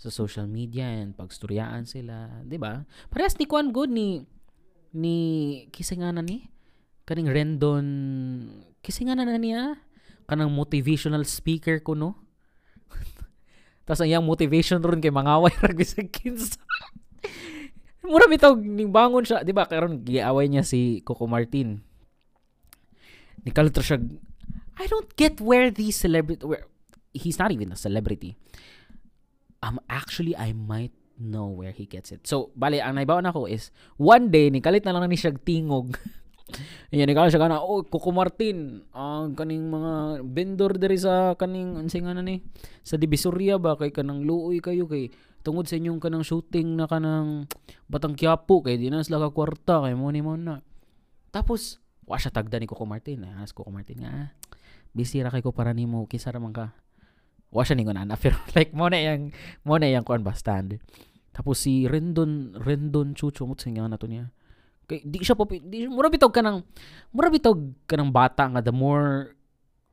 sa 0.02 0.10
social 0.10 0.50
media 0.50 0.90
and 0.90 1.16
pagstoryaan 1.16 1.86
sila, 1.86 2.44
'di 2.44 2.58
ba? 2.58 2.84
Parehas 3.08 3.38
ni 3.38 3.46
Kwan 3.46 3.72
Good 3.72 3.94
ni 3.94 4.26
ni 4.94 5.18
kisa 5.74 5.96
nga 5.98 6.14
na 6.14 6.22
ni 6.22 6.50
kaning 7.04 7.30
Rendon 7.30 7.88
kisa 8.84 9.04
nga 9.08 9.16
na 9.16 9.38
niya 9.38 9.80
kanang 10.28 10.52
motivational 10.52 11.24
speaker 11.28 11.80
ko 11.80 11.96
no? 11.96 12.16
Tapos 13.86 14.00
ang 14.04 14.10
iyang 14.10 14.26
motivation 14.26 14.80
ron 14.80 15.04
kay 15.04 15.12
mangaway 15.12 15.52
ra 15.60 15.72
sa 15.84 16.04
kinsa. 16.04 16.60
Mura 18.08 18.28
bitaw 18.28 18.56
ning 18.60 18.92
bangon 18.92 19.24
siya 19.24 19.48
di 19.48 19.56
ba? 19.56 19.68
Karon 19.68 20.04
giaway 20.04 20.52
niya 20.52 20.68
si 20.68 21.00
Coco 21.04 21.28
Martin. 21.28 21.80
Ni 23.44 23.52
kaltra 23.52 23.84
siya 23.84 24.00
I 24.80 24.86
don't 24.88 25.12
get 25.16 25.42
where 25.42 25.70
these 25.70 25.98
celebrity 25.98 26.46
where 26.46 26.66
he's 27.14 27.38
not 27.38 27.54
even 27.54 27.72
a 27.72 27.78
celebrity 27.78 28.38
um 29.62 29.80
actually 29.88 30.36
I 30.36 30.52
might 30.52 30.92
know 31.20 31.50
where 31.50 31.74
he 31.74 31.86
gets 31.86 32.12
it. 32.12 32.26
So, 32.26 32.50
bali, 32.58 32.82
ang 32.82 32.98
naibaw 32.98 33.22
na 33.22 33.34
ko 33.34 33.46
is, 33.46 33.70
one 33.98 34.34
day, 34.34 34.50
ni 34.50 34.62
kalit 34.62 34.86
na 34.86 34.94
lang 34.96 35.06
ni 35.10 35.18
siya 35.18 35.34
tingog. 35.38 35.94
Yan, 36.94 37.10
ni 37.10 37.16
siya 37.16 37.42
kana, 37.42 37.62
oh, 37.62 37.82
Coco 37.86 38.14
Martin, 38.14 38.86
ang 38.94 39.34
uh, 39.34 39.38
kaning 39.38 39.66
mga 39.70 39.94
vendor 40.26 40.72
diri 40.78 40.98
sa 41.00 41.34
kaning, 41.34 41.80
ansi 41.80 42.02
nga 42.02 42.14
ni, 42.18 42.42
sa 42.86 42.98
Divisoria 42.98 43.58
ba, 43.58 43.78
kay 43.78 43.90
kanang 43.90 44.26
luoy 44.26 44.62
kayo, 44.62 44.86
kay 44.86 45.10
tungod 45.42 45.66
sa 45.66 45.78
inyong 45.78 46.00
kanang 46.00 46.26
shooting 46.26 46.78
na 46.78 46.86
kanang 46.86 47.50
Batang 47.90 48.18
Quiapo, 48.18 48.62
kay 48.62 48.78
di 48.78 48.90
na 48.90 49.02
sila 49.02 49.22
ka 49.22 49.30
kwarta, 49.34 49.86
kay 49.86 49.94
mo 49.98 50.10
ni 50.14 50.22
mo 50.22 50.38
na. 50.38 50.62
Tapos, 51.34 51.82
wa 52.06 52.20
siya 52.20 52.30
tagda 52.30 52.60
ni 52.60 52.68
Coco 52.70 52.86
Martin. 52.86 53.26
Eh. 53.26 53.34
Coco 53.56 53.72
Martin 53.74 54.04
nga, 54.04 54.12
ah, 54.12 54.28
busy 54.94 55.26
ra 55.26 55.34
kay 55.34 55.42
ko 55.42 55.52
para 55.52 55.74
nimo, 55.74 56.06
kisa 56.06 56.30
ra 56.30 56.40
ka. 56.54 56.78
Wa 57.54 57.62
siya 57.62 57.78
ningon 57.78 58.02
ana 58.02 58.18
pero 58.22 58.38
like 58.58 58.74
mo 58.74 58.90
na 58.90 58.98
yang 58.98 59.30
mo 59.62 59.78
na 59.78 59.86
yang 59.90 60.02
kuan 60.02 60.26
ba 60.26 60.34
stand. 60.34 60.82
Tapos 61.34 61.62
si 61.62 61.86
Rendon 61.86 62.58
Rendon 62.58 63.14
Chucho 63.14 63.46
mo 63.46 63.54
nga 63.54 63.90
na 63.90 63.98
to 64.02 64.10
niya. 64.10 64.34
Kay 64.90 65.06
di 65.06 65.22
siya 65.22 65.38
po 65.38 65.46
di 65.50 65.86
mura 65.86 66.10
bitog 66.10 66.34
kanang 66.34 66.66
mura 67.14 67.30
bitog 67.30 67.74
kanang 67.86 68.10
bata 68.10 68.50
nga 68.50 68.62
the 68.62 68.74
more 68.74 69.38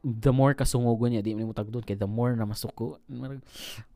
the 0.01 0.33
more 0.33 0.57
kasungugon 0.57 1.13
niya 1.13 1.23
di 1.25 1.37
mo 1.37 1.53
tagdon 1.53 1.85
kay 1.85 1.97
the 1.97 2.09
more 2.09 2.33
na 2.33 2.49
masuko. 2.49 3.01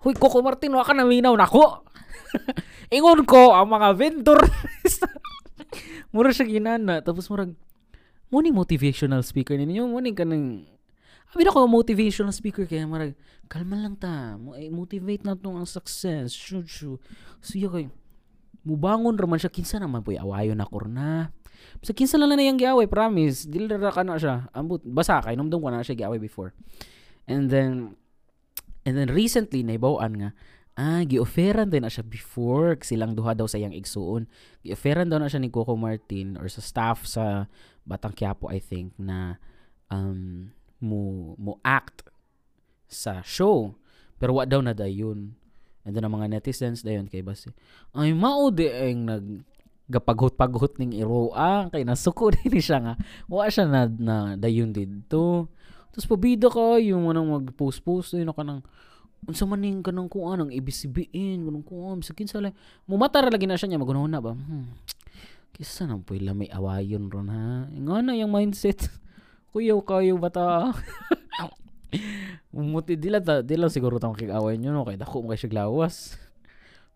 Huy 0.05 0.15
Coco 0.17 0.45
Martin 0.45 0.77
wa 0.77 0.85
ka 0.85 0.93
naminaw 0.93 1.33
nako. 1.33 1.89
Ingon 2.97 3.25
ko 3.25 3.57
ang 3.57 3.73
mga 3.73 3.89
vendor. 3.97 4.41
Mura 6.15 6.31
siya 6.31 6.47
ginana 6.47 7.03
tapos 7.03 7.27
murag 7.27 7.57
mo 8.31 8.39
ni 8.39 8.55
motivational 8.55 9.27
speaker 9.27 9.59
ninyo 9.59 9.91
mo 9.91 9.99
ni 9.99 10.15
kanang 10.15 10.74
Abi 11.35 11.43
ko 11.51 11.67
motivational 11.67 12.31
speaker 12.31 12.63
kaya 12.63 12.87
marag 12.87 13.19
kalma 13.51 13.75
lang 13.75 13.99
ta. 13.99 14.39
Eh, 14.55 14.71
motivate 14.71 15.27
na 15.27 15.35
tong 15.35 15.59
ang 15.59 15.67
success. 15.67 16.31
Shoo 16.31 16.63
shoo. 16.63 17.03
Siya 17.43 17.67
kay 17.75 17.91
mubangon 18.63 19.19
raman 19.19 19.43
siya 19.43 19.51
kinsa 19.51 19.83
naman 19.83 20.07
poy 20.07 20.15
awayon 20.15 20.63
na 20.63 20.67
korna. 20.71 21.35
Sa 21.83 21.91
kinsa 21.91 22.17
lang 22.17 22.31
na 22.33 22.45
yang 22.45 22.57
giaway, 22.57 22.87
promise. 22.87 23.51
Dili 23.51 23.67
ra 23.67 23.91
ka 23.91 24.07
na 24.07 24.15
siya. 24.15 24.47
Ambot 24.55 24.79
basa 24.87 25.19
kay 25.27 25.35
numdum 25.35 25.59
ko 25.59 25.75
na 25.75 25.83
siya 25.83 26.07
giaway 26.07 26.23
before. 26.23 26.55
And 27.27 27.51
then 27.51 27.99
and 28.87 28.95
then 28.95 29.11
recently 29.11 29.67
naibawaan 29.67 30.15
nga 30.21 30.31
ah 30.75 31.03
gioferan 31.07 31.71
din 31.71 31.87
na 31.87 31.91
siya 31.91 32.03
before 32.03 32.79
silang 32.83 33.15
duha 33.15 33.35
daw 33.35 33.51
sa 33.51 33.59
iyang 33.59 33.75
igsuon. 33.75 34.31
Gioferan 34.63 35.11
daw 35.11 35.19
na 35.19 35.27
siya 35.27 35.43
ni 35.43 35.51
Coco 35.51 35.75
Martin 35.75 36.39
or 36.39 36.47
sa 36.47 36.63
staff 36.63 37.11
sa 37.11 37.51
Batang 37.83 38.15
Quiapo 38.15 38.51
I 38.51 38.63
think 38.63 38.95
na 39.03 39.43
um 39.91 40.51
mo 40.85 41.33
mo 41.41 41.57
act 41.65 42.05
sa 42.85 43.25
show 43.25 43.73
pero 44.21 44.37
wa 44.37 44.45
daw 44.45 44.61
na 44.61 44.77
dayon. 44.77 45.35
And 45.85 45.93
then 45.93 46.05
ang 46.05 46.17
mga 46.17 46.33
netizens 46.33 46.85
dayon 46.85 47.09
kay 47.09 47.21
basi 47.25 47.53
ay 47.97 48.13
mao 48.13 48.53
di 48.53 48.69
ang 48.69 49.09
nag 49.09 49.27
gapaghot-paghot 49.85 50.81
ning 50.81 50.97
iroa 50.97 51.69
kay 51.69 51.85
nasuko 51.85 52.33
din 52.37 52.57
siya 52.57 52.81
nga. 52.81 52.95
Wa 53.29 53.53
siya 53.53 53.69
na, 53.69 53.85
na 53.89 54.17
dayon 54.41 54.73
didto. 54.73 55.53
Tapos 55.93 56.09
pabida 56.09 56.49
ka 56.49 56.81
yung 56.81 57.05
manang 57.05 57.29
mag-post-post 57.29 58.17
yun 58.17 58.33
ka 58.33 58.43
nang 58.43 58.65
unsa 59.25 59.45
man 59.49 59.61
ning 59.61 59.81
kanang 59.81 60.09
kuan 60.09 60.41
ang 60.41 60.51
ibisibiin 60.53 61.45
kanang 61.45 61.65
kuan 61.65 62.05
sa 62.05 62.13
kinsa 62.13 62.45
lang 62.45 62.53
mumatar 62.85 63.25
lagi 63.33 63.49
na 63.49 63.57
siya 63.57 63.73
niya 63.73 63.81
magunahon 63.81 64.13
na 64.13 64.21
ba? 64.21 64.37
Hmm. 64.37 64.77
kisa 65.55 65.87
nang 65.87 66.03
puy 66.03 66.21
may 66.21 66.51
awayon 66.51 67.09
ron 67.09 67.31
ha? 67.31 67.71
Nga 67.71 67.99
na 68.05 68.13
yung 68.19 68.33
mindset 68.35 68.91
kuyaw 69.55 69.79
kayo 69.87 70.19
bata. 70.19 70.75
Muti 72.51 72.99
dila 72.99 73.23
ta 73.23 73.39
dila 73.39 73.71
siguro 73.71 74.03
tang 74.03 74.19
kig-away 74.19 74.59
nyo 74.59 74.75
no 74.75 74.83
kay 74.83 74.99
dako 74.99 75.23
mo 75.23 75.31
kay 75.31 75.39
siya 75.39 75.63
lawas. 75.63 76.19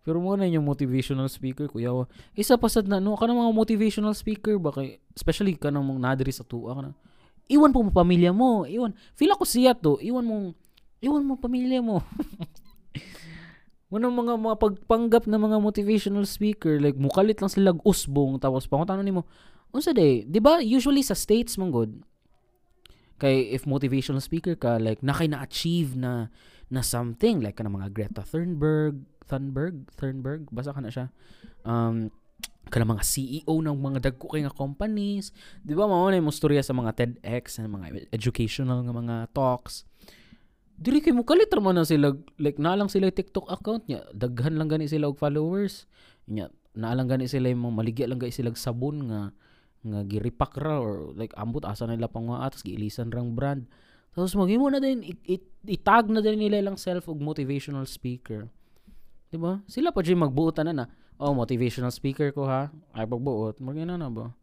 Pero 0.02 0.18
mo 0.18 0.34
na 0.34 0.50
yung 0.50 0.66
motivational 0.66 1.30
speaker 1.30 1.70
kuya. 1.70 1.94
Isa 2.34 2.58
pa 2.58 2.66
sad 2.66 2.90
na 2.90 2.98
no 2.98 3.14
kana 3.14 3.30
mga 3.30 3.54
motivational 3.54 4.10
speaker 4.10 4.58
ba 4.58 4.74
kay 4.74 4.98
especially 5.14 5.54
kanang 5.54 5.86
mong 5.86 6.02
nadiri 6.02 6.34
sa 6.34 6.42
tuwa 6.42 6.74
kana. 6.74 6.90
Iwan 7.46 7.70
po 7.70 7.86
mo 7.86 7.94
pamilya 7.94 8.34
mo. 8.34 8.66
Iwan. 8.66 8.92
Feel 9.14 9.32
ako 9.38 9.46
siya 9.46 9.78
to. 9.78 10.02
Iwan 10.02 10.26
mo 10.26 10.34
iwan 10.98 11.22
mo 11.22 11.38
pamilya 11.38 11.78
mo. 11.78 12.02
Muna 13.88 14.12
mga 14.12 14.34
mga 14.36 14.56
pagpanggap 14.60 15.24
na 15.30 15.40
mga 15.40 15.62
motivational 15.62 16.26
speaker 16.26 16.76
like 16.76 16.98
mukalit 16.98 17.38
lang 17.40 17.48
sila 17.48 17.72
usbong 17.86 18.36
tapos 18.36 18.68
pangutano 18.68 19.00
nimo 19.00 19.24
unsa 19.72 19.96
day 19.96 20.28
di 20.28 20.44
ba 20.44 20.60
usually 20.60 21.00
sa 21.00 21.16
states 21.16 21.56
man 21.56 21.72
good 21.72 21.96
kay 23.18 23.50
if 23.50 23.66
motivational 23.66 24.22
speaker 24.22 24.54
ka 24.54 24.78
like 24.78 25.02
nakay 25.02 25.26
na-achieve 25.26 25.98
na 25.98 26.30
na 26.70 26.80
something 26.80 27.42
like 27.42 27.58
kana 27.58 27.68
mga 27.68 27.90
Greta 27.90 28.22
Thunberg 28.22 29.02
Thunberg 29.26 29.90
Thunberg 29.98 30.46
basa 30.54 30.72
ka 30.72 30.80
na 30.80 30.90
siya. 30.94 31.10
Um 31.66 32.14
kana 32.68 32.84
mga 32.84 33.04
CEO 33.04 33.54
ng 33.64 33.76
mga 33.80 33.98
dagko 34.12 34.28
kay 34.30 34.44
nga 34.44 34.52
companies. 34.52 35.32
Di 35.64 35.72
ba 35.72 35.88
mao 35.88 36.06
na 36.08 36.20
mo 36.20 36.30
sa 36.30 36.46
mga 36.48 36.92
TEDx 36.94 37.58
sa 37.58 37.64
mga 37.64 38.12
educational 38.12 38.84
nga 38.84 38.94
mga 38.94 39.16
talks. 39.32 39.88
Dili 40.78 41.02
kay 41.02 41.10
mo 41.10 41.26
kalit 41.26 41.50
man 41.58 41.74
na 41.74 41.88
sila 41.88 42.14
like 42.38 42.60
na 42.60 42.78
lang 42.78 42.86
sila 42.86 43.10
TikTok 43.10 43.50
account 43.50 43.88
niya. 43.90 44.06
Daghan 44.14 44.54
lang 44.60 44.70
gani 44.70 44.86
sila 44.86 45.10
og 45.10 45.18
followers. 45.18 45.90
Nya 46.28 46.52
na 46.78 46.94
lang 46.94 47.10
gani 47.10 47.26
sila 47.26 47.50
mo 47.58 47.74
maligya 47.74 48.06
lang 48.06 48.22
gani 48.22 48.30
sila 48.30 48.54
sabon 48.54 49.10
nga 49.10 49.34
nga 49.84 50.02
giripak 50.02 50.58
ra 50.58 50.82
or 50.82 51.14
like 51.14 51.30
ambot 51.38 51.62
asa 51.62 51.86
na 51.86 51.94
nila 51.94 52.10
pang 52.10 52.26
atas 52.34 52.66
giilisan 52.66 53.14
rang 53.14 53.34
brand. 53.34 53.70
Tapos 54.12 54.34
maghimo 54.34 54.66
na 54.72 54.82
din 54.82 55.06
it, 55.06 55.20
it, 55.22 55.44
itag 55.62 56.10
na 56.10 56.18
din 56.18 56.38
nila 56.38 56.64
lang 56.64 56.74
self 56.74 57.06
og 57.06 57.22
motivational 57.22 57.86
speaker. 57.86 58.50
Di 59.28 59.38
ba? 59.38 59.62
Sila 59.70 59.94
pa 59.94 60.02
jud 60.02 60.18
magbuotan 60.18 60.66
na 60.70 60.82
na? 60.82 60.86
Oh 61.18 61.34
motivational 61.34 61.94
speaker 61.94 62.34
ko 62.34 62.48
ha? 62.48 62.72
Ay 62.96 63.06
pagbuot 63.06 63.62
magina 63.62 63.94
na 63.94 64.10
ba? 64.10 64.34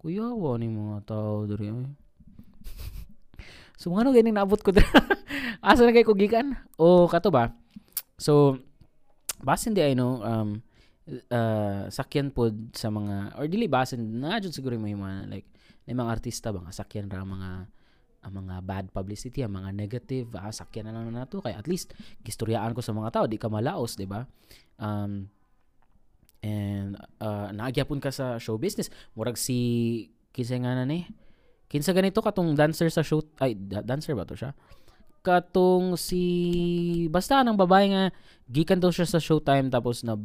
Kuya 0.00 0.32
wa 0.32 0.56
ni 0.56 0.66
mga 0.66 1.04
tao 1.04 1.44
diri 1.44 1.70
So, 3.80 3.96
ano 3.96 4.12
ganing 4.12 4.36
naabot 4.36 4.60
ko 4.60 4.76
Asa 5.64 5.88
na 5.88 5.96
kay 5.96 6.04
ko 6.04 6.12
gikan? 6.12 6.52
O 6.76 7.08
kato 7.08 7.32
ba? 7.32 7.56
So, 8.20 8.60
basin 9.40 9.72
di 9.72 9.80
ay 9.80 9.96
no, 9.96 10.20
um, 10.20 10.60
uh, 11.30 11.90
sakyan 11.90 12.30
pod 12.30 12.54
sa 12.72 12.88
mga, 12.88 13.36
or 13.36 13.46
dili 13.50 13.66
basin, 13.66 14.22
na 14.22 14.38
jud 14.38 14.54
siguro 14.54 14.78
may 14.78 14.94
mga, 14.94 15.26
like, 15.28 15.48
may 15.84 15.94
mga 15.96 16.10
artista 16.10 16.54
ba, 16.54 16.62
nga 16.62 16.74
sakyan 16.74 17.10
ra 17.10 17.26
mga, 17.26 17.50
ang 18.20 18.34
mga 18.36 18.56
bad 18.62 18.86
publicity, 18.92 19.40
ang 19.40 19.56
mga 19.56 19.70
negative, 19.72 20.28
ah, 20.36 20.52
sakyan 20.52 20.88
na 20.88 20.94
lang 20.94 21.08
na 21.08 21.24
nato 21.24 21.40
kay 21.40 21.56
at 21.56 21.64
least 21.64 21.96
gistoryaan 22.20 22.76
ko 22.76 22.84
sa 22.84 22.92
mga 22.92 23.10
tao, 23.16 23.24
di 23.24 23.40
ka 23.40 23.48
malaos, 23.48 23.96
di 23.96 24.04
ba? 24.04 24.28
Um, 24.76 25.28
and 26.40 26.96
uh, 27.20 27.52
naagyapon 27.52 28.00
ka 28.00 28.08
sa 28.08 28.40
show 28.40 28.56
business. 28.56 28.88
Murag 29.12 29.36
si 29.36 30.08
kinsa 30.32 30.56
nga 30.56 30.72
na 30.72 30.88
ni 30.88 31.04
Kinsa 31.70 31.94
ganito 31.94 32.18
katong 32.18 32.58
dancer 32.58 32.90
sa 32.90 33.06
show 33.06 33.22
ay 33.38 33.54
dancer 33.86 34.18
ba 34.18 34.26
to 34.26 34.34
siya? 34.34 34.58
Katong 35.22 35.94
si 35.94 36.18
basta 37.06 37.46
nang 37.46 37.54
babae 37.54 37.94
nga 37.94 38.04
gikan 38.50 38.82
daw 38.82 38.90
siya 38.90 39.06
sa 39.06 39.22
Showtime 39.22 39.70
tapos 39.70 40.02
na 40.02 40.18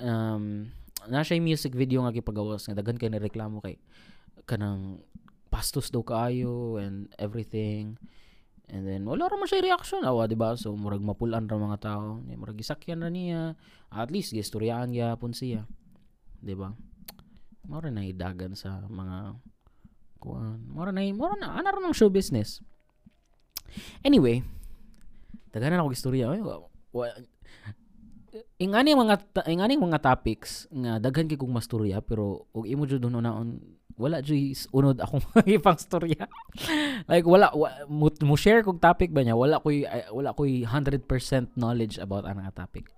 um 0.00 0.68
na 1.06 1.22
siya 1.22 1.38
music 1.38 1.72
video 1.76 2.02
nga 2.02 2.14
gipagawas 2.14 2.66
nga 2.66 2.76
daghan 2.76 2.98
kay 2.98 3.08
ni 3.12 3.22
reklamo 3.22 3.62
kay 3.62 3.78
kanang 4.48 5.00
pastos 5.52 5.88
daw 5.88 6.02
kaayo 6.02 6.76
and 6.76 7.08
everything. 7.16 7.96
And 8.66 8.82
then 8.82 9.06
wala 9.06 9.30
ra 9.30 9.38
man 9.38 9.46
siya 9.46 9.62
reaction 9.62 10.02
awa 10.02 10.26
di 10.26 10.34
ba? 10.34 10.58
So 10.58 10.74
murag 10.74 11.04
mapulan 11.04 11.46
ra 11.46 11.54
mga 11.54 11.78
tao. 11.78 12.18
Murag 12.26 12.58
gisakyan 12.58 13.06
ra 13.06 13.10
niya. 13.10 13.54
At 13.94 14.10
least 14.10 14.34
gistoryaan 14.34 14.90
gyapon 14.90 15.30
siya. 15.30 15.70
Di 16.42 16.58
ba? 16.58 16.74
Mao 17.66 17.82
na 17.82 18.02
idagan 18.02 18.58
sa 18.58 18.82
mga 18.86 19.38
kuan 20.26 20.64
mora 20.66 20.90
na 20.90 21.04
mora 21.12 21.36
na 21.38 21.54
ana 21.54 21.70
ra 21.70 21.92
show 21.92 22.08
business 22.08 22.60
anyway 24.02 24.42
daghan 25.52 25.76
na 25.76 25.84
ako 25.84 25.92
istorya 25.92 26.32
ay 26.32 26.42
wa, 26.42 26.66
ingani 28.60 28.96
mga 28.96 29.44
ingani 29.48 29.76
mga 29.76 30.00
topics 30.02 30.66
nga 30.72 30.98
daghan 30.98 31.28
kay 31.28 31.38
kong 31.38 31.52
mastorya 31.52 32.00
pero 32.00 32.48
og 32.52 32.64
imo 32.64 32.84
jud 32.88 33.04
naon 33.04 33.60
wala 33.96 34.20
jud 34.20 34.52
unod 34.76 35.00
akong 35.00 35.24
ipang 35.56 35.80
storya. 35.80 36.28
Like 37.10 37.24
wala, 37.24 37.48
wa, 37.56 37.72
mo, 37.88 38.12
mo 38.22 38.36
share 38.36 38.60
kog 38.60 38.80
topic 38.80 39.08
ba 39.10 39.24
niya 39.24 39.36
wala 39.36 39.56
koy 39.60 39.88
wala 40.12 40.36
koy 40.36 40.68
100% 40.68 41.08
knowledge 41.56 41.96
about 41.96 42.28
ana 42.28 42.48
nga 42.48 42.64
topic. 42.64 42.92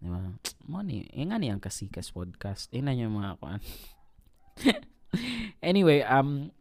Di 0.00 0.08
ba? 0.08 0.32
Mo 0.70 0.80
ni 0.80 1.04
ingani 1.12 1.52
ang 1.52 1.60
kasikas 1.60 2.08
podcast. 2.14 2.72
Ina 2.72 2.96
niya 2.96 3.12
mga 3.12 3.36
kuan. 3.36 3.60
Anyway 5.60 6.00
um 6.06 6.54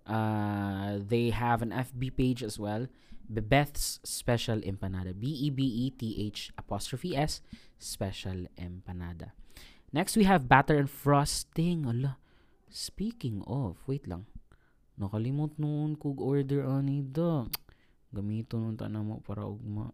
uh, 0.08 0.98
they 1.00 1.32
have 1.32 1.62
an 1.62 1.72
fb 1.72 2.14
page 2.16 2.44
as 2.44 2.60
well 2.60 2.88
Bebeth's 3.32 4.00
Special 4.04 4.60
Empanada. 4.62 5.18
B-E-B-E-T-H 5.18 6.52
apostrophe 6.58 7.16
S 7.16 7.42
Special 7.80 8.48
Empanada. 8.58 9.32
Next, 9.92 10.16
we 10.16 10.26
have 10.26 10.48
batter 10.48 10.78
and 10.78 10.90
frosting. 10.90 11.86
Ala, 11.86 12.18
speaking 12.70 13.44
of, 13.48 13.78
wait 13.88 14.08
lang. 14.08 14.26
Nakalimot 15.00 15.60
noon 15.60 15.96
kog 15.96 16.22
order 16.22 16.64
ani 16.66 17.02
da. 17.02 17.46
Gamito 18.14 18.56
nun 18.60 18.78
ta 18.78 18.88
mo 18.88 19.22
para 19.26 19.44
ugma. 19.44 19.92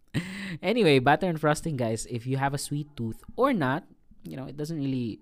anyway, 0.62 0.98
batter 0.98 1.28
and 1.28 1.40
frosting 1.40 1.76
guys, 1.76 2.06
if 2.10 2.26
you 2.26 2.36
have 2.36 2.54
a 2.54 2.58
sweet 2.58 2.88
tooth 2.96 3.22
or 3.36 3.52
not, 3.52 3.84
you 4.24 4.36
know, 4.36 4.46
it 4.46 4.56
doesn't 4.56 4.78
really 4.78 5.20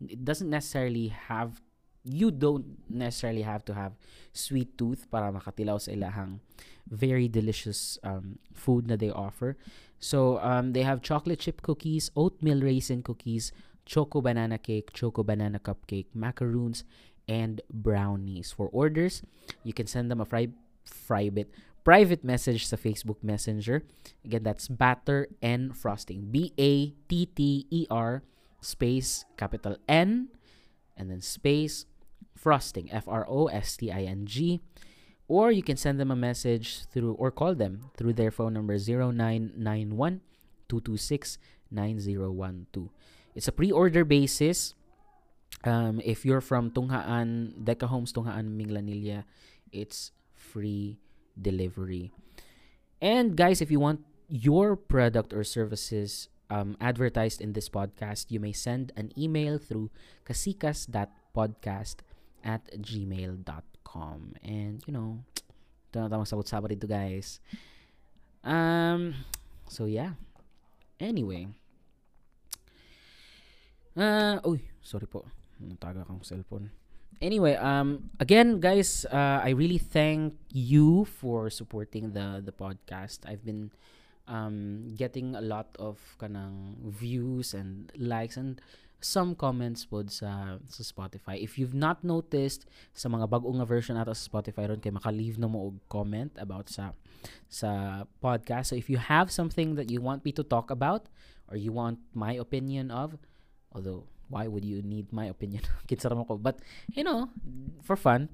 it 0.00 0.24
doesn't 0.24 0.50
necessarily 0.50 1.08
have 1.08 1.60
you 2.04 2.30
don't 2.30 2.64
necessarily 2.88 3.42
have 3.42 3.64
to 3.64 3.72
have 3.72 3.96
sweet 4.32 4.76
tooth 4.76 5.08
para 5.08 5.32
makatilaw 5.32 5.80
sa 5.80 5.92
ilahang 5.92 6.40
very 6.88 7.28
delicious 7.28 7.98
um, 8.04 8.38
food 8.52 8.88
that 8.88 9.00
they 9.00 9.10
offer. 9.10 9.56
So 9.98 10.38
um, 10.40 10.72
they 10.72 10.82
have 10.82 11.00
chocolate 11.00 11.40
chip 11.40 11.62
cookies, 11.62 12.10
oatmeal 12.16 12.60
raisin 12.60 13.02
cookies, 13.02 13.52
choco 13.86 14.20
banana 14.20 14.58
cake, 14.58 14.92
choco 14.92 15.22
banana 15.22 15.58
cupcake, 15.58 16.06
macaroons, 16.14 16.84
and 17.28 17.60
brownies. 17.72 18.52
For 18.52 18.68
orders, 18.68 19.22
you 19.62 19.72
can 19.72 19.86
send 19.86 20.10
them 20.10 20.20
a 20.20 20.24
fri- 20.24 20.52
private 21.06 21.50
private 21.84 22.24
message 22.24 22.64
sa 22.64 22.76
Facebook 22.76 23.20
Messenger. 23.20 23.84
Again, 24.24 24.42
that's 24.42 24.68
batter 24.68 25.28
and 25.44 25.76
frosting. 25.76 26.32
B 26.32 26.52
A 26.56 26.96
T 27.08 27.26
T 27.26 27.66
E 27.70 27.86
R 27.90 28.24
space 28.60 29.28
capital 29.36 29.76
N 29.88 30.32
and 30.96 31.10
then 31.10 31.20
space 31.20 31.84
frosting. 32.36 32.88
F 32.90 33.04
R 33.06 33.28
O 33.28 33.46
S 33.52 33.76
T 33.76 33.92
I 33.92 34.08
N 34.08 34.24
G 34.24 34.60
or 35.28 35.50
you 35.50 35.62
can 35.62 35.76
send 35.76 35.98
them 35.98 36.10
a 36.10 36.16
message 36.16 36.84
through 36.86 37.12
or 37.14 37.30
call 37.30 37.54
them 37.54 37.90
through 37.96 38.12
their 38.12 38.30
phone 38.30 38.52
number 38.52 38.76
0991 38.76 40.20
226 40.68 41.38
9012. 41.70 42.90
It's 43.34 43.48
a 43.48 43.52
pre-order 43.52 44.04
basis. 44.04 44.74
Um, 45.64 46.00
if 46.04 46.24
you're 46.24 46.40
from 46.40 46.70
Tunghaan, 46.70 47.64
Deca 47.64 47.88
Homes 47.88 48.12
Tunghaan 48.12 48.54
Minglanilla, 48.54 49.24
it's 49.72 50.12
free 50.34 50.98
delivery. 51.40 52.12
And 53.00 53.36
guys, 53.36 53.60
if 53.60 53.70
you 53.70 53.80
want 53.80 54.00
your 54.28 54.76
product 54.76 55.32
or 55.32 55.44
services 55.44 56.28
um, 56.50 56.76
advertised 56.80 57.40
in 57.40 57.52
this 57.52 57.68
podcast, 57.68 58.30
you 58.30 58.40
may 58.40 58.52
send 58.52 58.92
an 58.96 59.10
email 59.18 59.58
through 59.58 59.90
kasikas.podcast 60.26 61.96
at 62.44 62.70
gmail.com 62.78 63.74
com. 63.94 64.34
And, 64.42 64.82
you 64.90 64.92
know, 64.92 65.22
ito 65.88 66.02
na 66.02 66.10
tamang 66.10 66.26
sabot-sabot 66.26 66.74
dito, 66.74 66.90
guys. 66.90 67.38
Um, 68.42 69.14
so, 69.70 69.86
yeah. 69.86 70.18
Anyway. 70.98 71.54
Uh, 73.94 74.42
uy, 74.42 74.60
sorry 74.82 75.06
po. 75.06 75.26
Nataga 75.62 76.02
kang 76.02 76.20
cellphone. 76.26 76.70
anyway, 77.20 77.54
um, 77.56 78.10
again, 78.20 78.60
guys, 78.60 79.06
uh, 79.06 79.40
I 79.42 79.50
really 79.50 79.78
thank 79.78 80.34
you 80.52 81.04
for 81.04 81.50
supporting 81.50 82.12
the 82.12 82.44
the 82.44 82.52
podcast. 82.52 83.24
I've 83.26 83.44
been 83.44 83.70
um 84.24 84.88
getting 84.96 85.36
a 85.36 85.44
lot 85.44 85.68
of 85.76 86.00
kanang 86.16 86.80
views 86.80 87.52
and 87.52 87.92
likes 87.92 88.40
and 88.40 88.56
some 89.04 89.36
comments 89.36 89.84
pod 89.84 90.08
sa 90.08 90.56
sa 90.64 90.82
Spotify. 90.84 91.36
If 91.36 91.60
you've 91.60 91.76
not 91.76 92.00
noticed 92.00 92.64
sa 92.96 93.12
mga 93.12 93.28
bagong 93.28 93.60
nga 93.60 93.68
version 93.68 94.00
ato 94.00 94.16
sa 94.16 94.24
Spotify 94.24 94.64
ron 94.64 94.80
kay 94.80 94.92
maka-leave 94.92 95.36
na 95.36 95.44
mo 95.44 95.68
og 95.68 95.76
comment 95.92 96.32
about 96.40 96.72
sa 96.72 96.96
sa 97.52 98.04
podcast. 98.24 98.72
So 98.72 98.80
if 98.80 98.88
you 98.88 98.96
have 98.96 99.28
something 99.28 99.76
that 99.76 99.92
you 99.92 100.00
want 100.00 100.24
me 100.24 100.32
to 100.32 100.44
talk 100.44 100.72
about 100.72 101.12
or 101.52 101.60
you 101.60 101.76
want 101.76 102.00
my 102.16 102.32
opinion 102.32 102.88
of, 102.88 103.20
although 103.74 104.06
why 104.28 104.46
would 104.46 104.64
you 104.64 104.80
need 104.80 105.12
my 105.12 105.26
opinion? 105.26 105.62
But 106.40 106.58
you 106.92 107.04
know, 107.04 107.28
for 107.82 107.96
fun, 107.96 108.30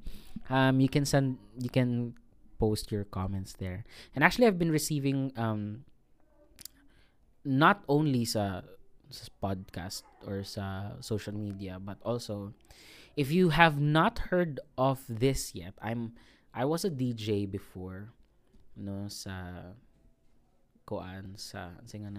um 0.49 0.80
you 0.80 0.88
can 0.88 1.05
send 1.05 1.38
you 1.59 1.70
can 1.70 2.14
post 2.61 2.93
your 2.93 3.05
comments 3.05 3.57
there. 3.59 3.84
And 4.14 4.22
actually 4.22 4.47
I've 4.47 4.59
been 4.59 4.70
receiving 4.70 5.32
um 5.36 5.84
not 7.45 7.82
only 7.88 8.24
sa 8.28 8.62
sa 9.11 9.26
podcast 9.43 10.07
or 10.28 10.45
sa 10.45 10.95
social 11.01 11.34
media 11.34 11.80
but 11.80 11.99
also 12.07 12.55
if 13.16 13.32
you 13.32 13.51
have 13.51 13.80
not 13.80 14.30
heard 14.30 14.61
of 14.78 15.03
this 15.09 15.57
yet 15.57 15.74
I'm 15.82 16.14
I 16.55 16.68
was 16.68 16.84
a 16.84 16.93
DJ 16.93 17.51
before 17.51 18.12
no 18.76 19.09
sa 19.09 19.74
koan 20.86 21.34
sa 21.34 21.80
singa 21.88 22.12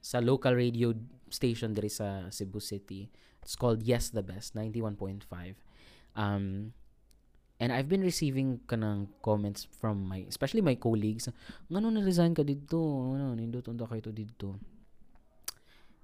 sa 0.00 0.20
local 0.20 0.56
radio 0.56 0.92
station 1.28 1.76
diri 1.76 1.92
sa 1.92 2.28
Cebu 2.32 2.58
City 2.58 3.06
it's 3.44 3.56
called 3.56 3.84
Yes 3.84 4.10
the 4.10 4.24
Best 4.24 4.56
91.5 4.56 5.24
um 6.16 6.72
and 7.60 7.70
I've 7.76 7.92
been 7.92 8.00
receiving 8.00 8.64
kanang 8.64 9.12
comments 9.20 9.68
from 9.68 10.08
my 10.08 10.24
especially 10.26 10.64
my 10.64 10.80
colleagues 10.80 11.28
ngano 11.68 11.92
na 11.92 12.00
resign 12.00 12.32
ka 12.32 12.42
didto 12.42 13.14
ano 13.14 13.36
nindot 13.36 13.68
unta 13.68 13.84
kay 13.84 14.00
to 14.00 14.10
didto 14.10 14.56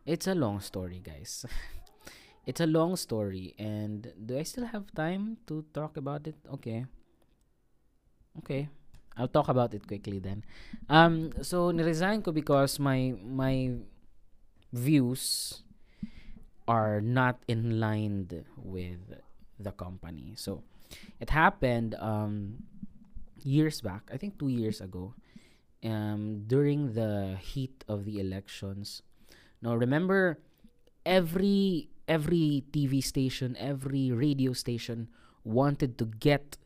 it's 0.06 0.26
a 0.26 0.34
long 0.34 0.60
story, 0.60 1.02
guys. 1.02 1.44
it's 2.46 2.60
a 2.60 2.66
long 2.66 2.94
story, 2.96 3.54
and 3.58 4.12
do 4.24 4.38
I 4.38 4.44
still 4.44 4.64
have 4.66 4.86
time 4.94 5.36
to 5.48 5.64
talk 5.74 5.96
about 5.98 6.26
it? 6.26 6.36
Okay. 6.54 6.86
Okay. 8.38 8.68
I'll 9.16 9.28
talk 9.32 9.48
about 9.48 9.74
it 9.74 9.86
quickly 9.86 10.18
then. 10.18 10.44
Um, 10.88 11.32
so 11.42 11.72
niresign 11.72 12.22
ko 12.24 12.32
because 12.32 12.78
my 12.78 13.14
my 13.24 13.80
views 14.72 15.62
are 16.68 17.00
not 17.00 17.40
in 17.48 17.80
line 17.80 18.28
with 18.58 19.22
the 19.58 19.72
company. 19.72 20.34
So 20.36 20.62
it 21.20 21.30
happened 21.30 21.94
um 21.98 22.64
years 23.42 23.80
back, 23.80 24.10
I 24.12 24.16
think 24.18 24.38
2 24.38 24.48
years 24.48 24.80
ago. 24.80 25.14
Um 25.84 26.44
during 26.46 26.92
the 26.94 27.38
heat 27.40 27.84
of 27.88 28.04
the 28.04 28.18
elections 28.18 29.02
Now 29.62 29.74
remember 29.74 30.38
every 31.04 31.88
every 32.08 32.64
TV 32.72 33.02
station, 33.02 33.56
every 33.58 34.12
radio 34.12 34.52
station 34.52 35.08
wanted 35.44 35.98
to 35.98 36.06
get 36.06 36.56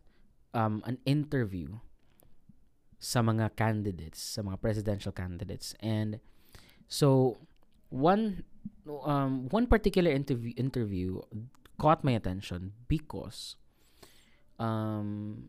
um, 0.53 0.83
an 0.85 0.99
interview 1.07 1.79
sa 3.01 3.25
mga 3.25 3.57
candidates, 3.57 4.21
sa 4.21 4.45
mga 4.45 4.61
presidential 4.61 5.11
candidates. 5.11 5.73
And 5.81 6.21
so 6.85 7.41
one 7.89 8.45
um, 8.87 9.49
one 9.49 9.67
particular 9.67 10.13
interview 10.13 10.53
interview 10.61 11.25
caught 11.81 12.05
my 12.05 12.13
attention 12.13 12.77
because 12.87 13.57
um, 14.61 15.49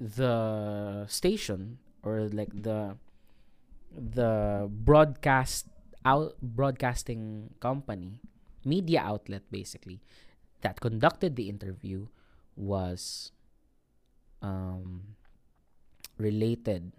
the 0.00 1.04
station 1.06 1.78
or 2.02 2.32
like 2.32 2.50
the 2.50 2.96
the 3.92 4.64
broadcast 4.72 5.68
out 6.08 6.34
broadcasting 6.40 7.52
company, 7.60 8.24
media 8.64 9.04
outlet 9.04 9.44
basically, 9.52 10.00
that 10.64 10.80
conducted 10.80 11.36
the 11.36 11.52
interview 11.52 12.08
was 12.56 13.30
um, 14.40 15.14
related 16.22 16.94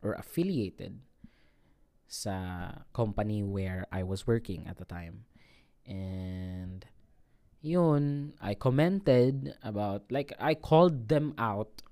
or 0.00 0.16
affiliated 0.16 1.04
sa 2.08 2.82
company 2.96 3.44
where 3.44 3.84
I 3.92 4.02
was 4.02 4.26
working 4.26 4.64
at 4.64 4.80
the 4.80 4.88
time. 4.88 5.28
And 5.84 6.84
yun, 7.60 8.32
I 8.40 8.56
commented 8.56 9.54
about, 9.62 10.08
like, 10.10 10.32
I 10.40 10.56
called 10.56 11.08
them 11.08 11.36
out 11.36 11.84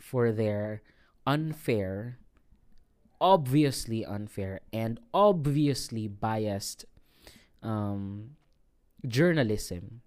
for 0.00 0.32
their 0.32 0.80
unfair 1.26 2.18
obviously 3.24 4.04
unfair 4.04 4.60
and 4.70 5.00
obviously 5.14 6.06
biased 6.08 6.84
um, 7.62 8.36
journalism. 9.08 10.03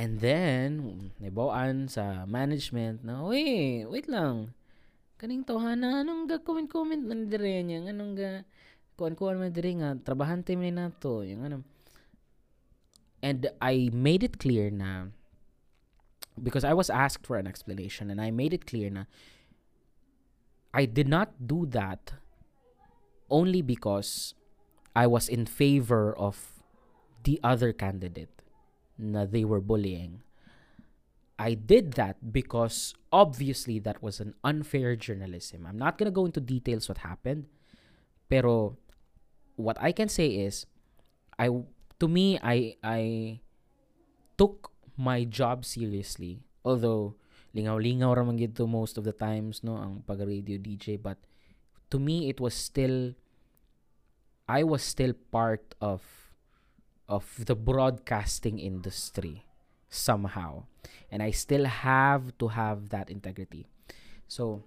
And 0.00 0.16
then, 0.16 1.12
nabawaan 1.20 1.92
sa 1.92 2.24
management 2.24 3.04
na, 3.04 3.20
Uy, 3.20 3.84
wait 3.84 4.08
lang. 4.08 4.56
Kaning 5.20 5.44
tawhana, 5.44 6.00
anong 6.00 6.24
ga-comment-comment 6.24 7.04
man 7.04 7.28
dire 7.28 7.60
niya? 7.60 7.84
Anong 7.92 8.16
ga, 8.16 8.48
kuan-kuan 8.96 9.36
man 9.36 9.52
dire 9.52 9.76
nga, 9.76 9.92
trabahante 10.00 10.56
man 10.56 10.80
na 10.80 10.88
to. 10.88 11.20
Yung 11.28 11.44
ano. 11.44 11.58
And 13.20 13.52
I 13.60 13.92
made 13.92 14.24
it 14.24 14.40
clear 14.40 14.72
na, 14.72 15.12
because 16.40 16.64
I 16.64 16.72
was 16.72 16.88
asked 16.88 17.28
for 17.28 17.36
an 17.36 17.44
explanation 17.44 18.08
and 18.08 18.24
I 18.24 18.32
made 18.32 18.56
it 18.56 18.64
clear 18.64 18.88
na, 18.88 19.04
I 20.72 20.88
did 20.88 21.12
not 21.12 21.44
do 21.44 21.68
that 21.76 22.16
only 23.28 23.60
because 23.60 24.32
I 24.96 25.04
was 25.04 25.28
in 25.28 25.44
favor 25.44 26.16
of 26.16 26.56
the 27.28 27.36
other 27.44 27.76
candidate 27.76 28.39
na 29.00 29.24
they 29.24 29.44
were 29.44 29.60
bullying. 29.60 30.22
I 31.40 31.56
did 31.56 31.96
that 31.96 32.20
because 32.32 32.92
obviously 33.08 33.80
that 33.80 34.02
was 34.04 34.20
an 34.20 34.36
unfair 34.44 34.94
journalism. 34.94 35.64
I'm 35.64 35.80
not 35.80 35.96
to 35.96 36.12
go 36.12 36.28
into 36.28 36.40
details 36.40 36.84
what 36.84 37.00
happened, 37.00 37.48
pero 38.28 38.76
what 39.56 39.80
I 39.80 39.92
can 39.92 40.12
say 40.12 40.44
is 40.44 40.68
I 41.40 41.48
to 41.96 42.06
me 42.08 42.36
I 42.44 42.76
I 42.84 43.02
took 44.36 44.68
my 45.00 45.24
job 45.24 45.64
seriously. 45.64 46.44
Although 46.60 47.16
lingaw-lingaw 47.56 48.20
ra 48.20 48.22
man 48.22 48.36
to 48.36 48.66
most 48.68 49.00
of 49.00 49.08
the 49.08 49.16
times 49.16 49.64
no 49.64 49.80
ang 49.80 50.04
pag 50.06 50.20
radio 50.20 50.60
DJ 50.60 51.00
but 51.00 51.18
to 51.88 51.98
me 51.98 52.28
it 52.28 52.38
was 52.38 52.54
still 52.54 53.16
I 54.46 54.62
was 54.62 54.82
still 54.84 55.14
part 55.32 55.74
of 55.80 56.02
of 57.10 57.26
the 57.42 57.58
broadcasting 57.58 58.62
industry 58.62 59.42
somehow 59.90 60.62
and 61.10 61.18
I 61.20 61.34
still 61.34 61.66
have 61.66 62.30
to 62.38 62.54
have 62.54 62.94
that 62.94 63.10
integrity 63.10 63.66
so 64.30 64.62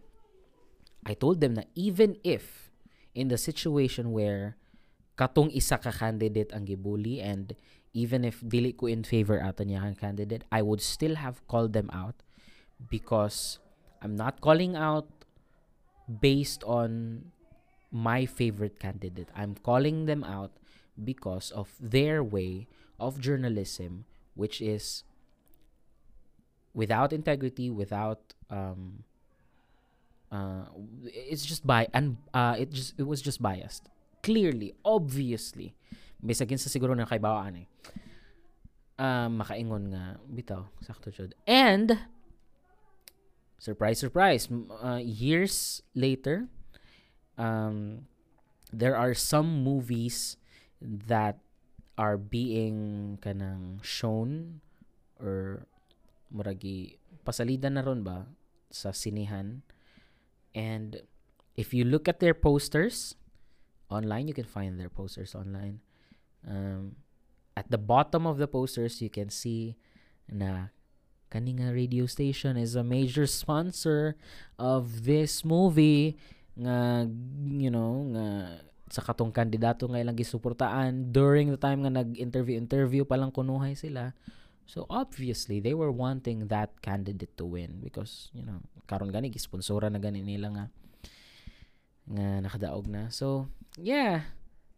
I 1.07 1.15
told 1.15 1.39
them 1.39 1.55
that 1.55 1.71
even 1.73 2.19
if 2.27 2.69
in 3.15 3.31
the 3.31 3.39
situation 3.39 4.11
where 4.11 4.59
katong 5.15 5.47
isa 5.55 5.79
ka 5.79 5.95
candidate 5.95 6.51
ang 6.51 6.67
gibully 6.67 7.23
and 7.23 7.55
even 7.95 8.27
if 8.27 8.43
dili 8.43 8.75
ko 8.75 8.91
in 8.91 9.07
favor 9.07 9.39
ato 9.39 9.63
niya 9.63 9.79
ang 9.87 9.95
candidate 9.95 10.43
I 10.51 10.59
would 10.59 10.83
still 10.83 11.15
have 11.15 11.39
called 11.47 11.71
them 11.71 11.87
out 11.95 12.19
because 12.91 13.63
I'm 14.03 14.19
not 14.19 14.43
calling 14.43 14.75
out 14.75 15.07
based 16.03 16.63
on 16.67 17.31
my 17.93 18.25
favorite 18.25 18.79
candidate. 18.79 19.29
I'm 19.35 19.55
calling 19.55 20.05
them 20.05 20.23
out 20.23 20.51
because 21.01 21.51
of 21.51 21.73
their 21.79 22.23
way 22.23 22.67
of 22.99 23.19
journalism, 23.19 24.05
which 24.35 24.61
is 24.61 25.03
without 26.73 27.13
integrity, 27.13 27.69
without 27.69 28.33
um, 28.49 29.03
uh, 30.31 30.65
it's 31.05 31.45
just 31.45 31.65
by 31.65 31.87
and 31.93 32.17
uh, 32.33 32.55
it 32.57 32.71
just 32.71 32.97
it 32.97 33.05
was 33.05 33.21
just 33.21 33.41
biased. 33.41 33.89
Clearly, 34.23 34.73
obviously, 34.83 35.75
bisagin 36.23 36.57
sa 36.57 36.71
siguro 36.71 36.95
na 36.97 37.05
kay 37.05 37.19
bawaan 37.19 37.65
eh. 37.65 37.67
Uh, 38.97 39.29
makaingon 39.29 39.93
nga 39.93 40.17
bitaw 40.29 40.65
sakto 40.81 41.13
jud. 41.13 41.35
And 41.45 41.97
surprise, 43.57 43.99
surprise, 43.99 44.47
uh, 44.81 45.01
years 45.01 45.81
later, 45.93 46.47
um, 47.37 48.07
there 48.71 48.95
are 48.95 49.13
some 49.13 49.63
movies 49.63 50.37
that 50.83 51.39
are 51.97 52.17
being 52.19 53.15
kanang 53.23 53.79
shown 53.79 54.59
or 55.21 55.63
muragi 56.33 56.99
pasalida 57.23 57.71
na 57.71 57.81
ron 57.81 58.03
ba 58.03 58.27
sa 58.67 58.91
sinihan? 58.91 59.63
And 60.53 61.01
if 61.55 61.73
you 61.73 61.87
look 61.87 62.11
at 62.11 62.19
their 62.19 62.35
posters 62.35 63.15
online 63.89 64.27
you 64.27 64.35
can 64.35 64.45
find 64.45 64.75
their 64.75 64.89
posters 64.91 65.33
online. 65.33 65.79
Um, 66.43 66.99
at 67.55 67.69
the 67.71 67.77
bottom 67.77 68.25
of 68.27 68.37
the 68.37 68.49
posters 68.49 69.01
you 69.01 69.09
can 69.09 69.29
see 69.29 69.77
na 70.27 70.73
kaninga 71.33 71.73
radio 71.73 72.05
station 72.05 72.57
is 72.57 72.75
a 72.75 72.83
major 72.83 73.25
sponsor 73.25 74.15
of 74.57 75.05
this 75.05 75.45
movie 75.45 76.17
nga 76.53 77.09
you 77.49 77.73
know 77.73 78.05
nga 78.13 78.27
sa 78.93 79.01
katong 79.01 79.33
kandidato 79.33 79.89
nga 79.89 79.97
ilang 79.97 80.13
gisuportaan 80.13 81.09
during 81.09 81.49
the 81.49 81.57
time 81.57 81.81
nga 81.81 81.89
nag-interview 81.89 82.61
interview 82.61 83.01
pa 83.01 83.17
lang 83.17 83.33
kunuhay 83.33 83.73
sila. 83.73 84.13
So 84.69 84.85
obviously 84.85 85.57
they 85.57 85.73
were 85.73 85.89
wanting 85.89 86.45
that 86.53 86.77
candidate 86.85 87.33
to 87.41 87.49
win 87.49 87.81
because 87.81 88.29
you 88.37 88.45
know 88.45 88.61
karon 88.85 89.09
gani 89.09 89.33
gisponsora 89.33 89.89
na 89.89 89.97
gani 89.97 90.21
nila 90.21 90.53
nga 90.53 90.65
nga 92.05 92.27
nakadaog 92.45 92.85
na. 92.85 93.09
So 93.09 93.49
yeah 93.81 94.29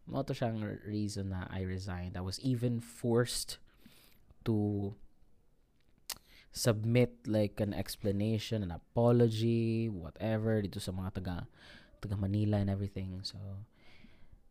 mo 0.08 0.24
to 0.24 0.32
siyang 0.32 0.64
reason 0.88 1.36
na 1.36 1.44
I 1.52 1.68
resigned. 1.68 2.16
I 2.16 2.24
was 2.24 2.40
even 2.40 2.80
forced 2.80 3.60
to 4.48 4.96
submit 6.56 7.20
like 7.28 7.60
an 7.60 7.76
explanation, 7.76 8.64
an 8.64 8.72
apology, 8.72 9.92
whatever 9.92 10.64
dito 10.64 10.80
sa 10.80 10.88
mga 10.88 11.20
taga 11.20 11.36
taga 12.00 12.16
Manila 12.16 12.56
and 12.56 12.72
everything. 12.72 13.20
So 13.20 13.36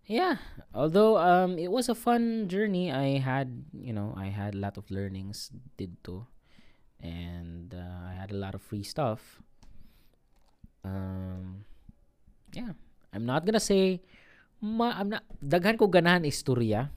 yeah, 0.06 0.38
although 0.74 1.18
um 1.18 1.58
it 1.58 1.72
was 1.72 1.90
a 1.90 1.96
fun 1.96 2.48
journey, 2.48 2.92
I 2.92 3.18
had, 3.18 3.66
you 3.74 3.94
know, 3.94 4.14
I 4.18 4.30
had 4.30 4.54
a 4.56 4.62
lot 4.62 4.78
of 4.78 4.90
learnings 4.90 5.52
did 5.78 5.98
to 6.06 6.26
and 7.02 7.74
uh, 7.74 8.10
I 8.10 8.14
had 8.14 8.32
a 8.32 8.38
lot 8.38 8.56
of 8.56 8.62
free 8.62 8.84
stuff. 8.84 9.42
Um 10.84 11.66
yeah, 12.54 12.78
I'm 13.14 13.26
not 13.26 13.46
gonna 13.46 13.64
say 13.64 14.02
ma 14.62 14.94
I'm 14.96 15.10
not 15.10 15.26
daghan 15.42 15.78
ko 15.78 15.90
ganahan 15.90 16.26
istorya. 16.26 16.90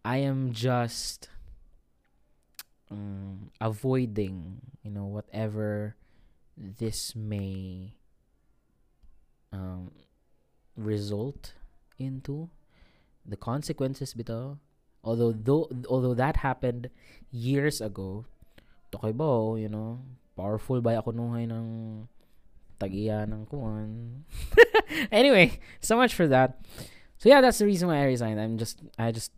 I 0.00 0.24
am 0.24 0.56
just 0.56 1.28
um, 2.90 3.52
avoiding 3.60 4.64
you 4.82 4.90
know 4.90 5.04
whatever 5.04 5.94
this 6.56 7.14
may 7.14 7.92
um, 9.52 9.92
result 10.76 11.52
into 12.00 12.48
the 13.28 13.36
consequences 13.36 14.16
bito 14.16 14.56
although 15.04 15.32
though 15.32 15.68
although 15.88 16.16
that 16.16 16.40
happened 16.40 16.88
years 17.30 17.80
ago 17.80 18.24
to 18.90 18.98
kay 18.98 19.12
ba 19.12 19.54
you 19.60 19.68
know 19.68 20.00
powerful 20.34 20.80
ba 20.80 20.96
ako 20.96 21.12
ng 21.12 22.08
tagiya 22.80 23.28
ng 23.28 23.44
kuan 23.44 24.24
anyway 25.12 25.52
so 25.84 25.94
much 26.00 26.16
for 26.16 26.24
that 26.24 26.64
so 27.20 27.28
yeah 27.28 27.44
that's 27.44 27.60
the 27.60 27.68
reason 27.68 27.86
why 27.92 28.00
I 28.00 28.08
resigned 28.08 28.40
I'm 28.40 28.56
just 28.56 28.80
I 28.96 29.12
just 29.12 29.30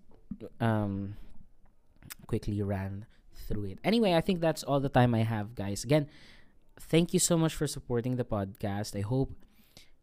um 0.62 1.18
quickly 2.32 2.62
ran 2.62 3.04
through 3.52 3.64
it. 3.64 3.78
Anyway, 3.84 4.14
I 4.14 4.20
think 4.20 4.40
that's 4.40 4.64
all 4.64 4.80
the 4.80 4.88
time 4.88 5.14
I 5.14 5.22
have, 5.22 5.54
guys. 5.54 5.84
Again, 5.84 6.08
thank 6.80 7.12
you 7.12 7.20
so 7.20 7.36
much 7.36 7.54
for 7.54 7.66
supporting 7.66 8.16
the 8.16 8.24
podcast. 8.24 8.96
I 8.96 9.02
hope 9.02 9.36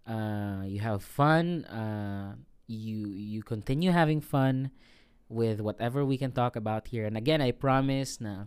uh, 0.05 0.61
you 0.65 0.79
have 0.79 1.01
fun. 1.01 1.65
Uh, 1.65 2.35
you 2.69 3.09
you 3.17 3.41
continue 3.41 3.89
having 3.89 4.21
fun 4.21 4.69
with 5.27 5.59
whatever 5.59 6.05
we 6.05 6.17
can 6.17 6.31
talk 6.31 6.55
about 6.55 6.89
here. 6.89 7.05
And 7.05 7.17
again, 7.17 7.41
I 7.41 7.51
promise 7.51 8.21
na 8.21 8.45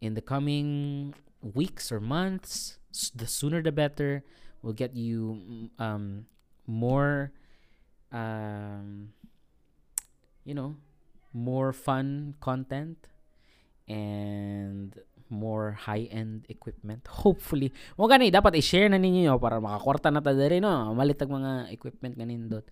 in 0.00 0.14
the 0.14 0.22
coming 0.22 1.12
weeks 1.42 1.90
or 1.90 2.00
months, 2.00 2.78
the 3.14 3.26
sooner 3.26 3.62
the 3.62 3.72
better, 3.72 4.22
we'll 4.62 4.74
get 4.74 4.94
you 4.94 5.70
um, 5.78 6.26
more, 6.66 7.32
um, 8.12 9.14
you 10.44 10.54
know, 10.54 10.76
more 11.32 11.72
fun 11.72 12.34
content 12.40 13.06
and 13.88 14.98
more 15.30 15.78
high-end 15.78 16.46
equipment. 16.50 17.06
Hopefully. 17.22 17.70
Mo 17.94 18.10
gani 18.10 18.34
dapat 18.34 18.58
i-share 18.58 18.90
na 18.90 18.98
ninyo 18.98 19.38
para 19.38 19.62
makakwarta 19.62 20.10
na 20.10 20.18
ta 20.18 20.34
diri 20.34 20.58
no. 20.58 20.90
Malitag 20.90 21.30
mga 21.30 21.70
equipment 21.70 22.18
ganindot. 22.18 22.66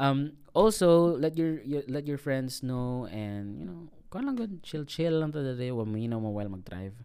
Um 0.00 0.40
also 0.56 1.14
let 1.20 1.36
your, 1.36 1.60
your 1.62 1.84
let 1.86 2.08
your 2.08 2.16
friends 2.16 2.64
know 2.64 3.04
and 3.12 3.60
you 3.60 3.66
know, 3.68 3.92
kan 4.08 4.24
lang 4.24 4.34
good 4.34 4.64
chill 4.64 4.88
chill 4.88 5.20
lang 5.20 5.30
ta 5.30 5.44
diri 5.44 5.68
wa 5.70 5.84
mo 5.84 6.00
mo 6.18 6.30
while 6.32 6.48
mag-drive 6.48 6.96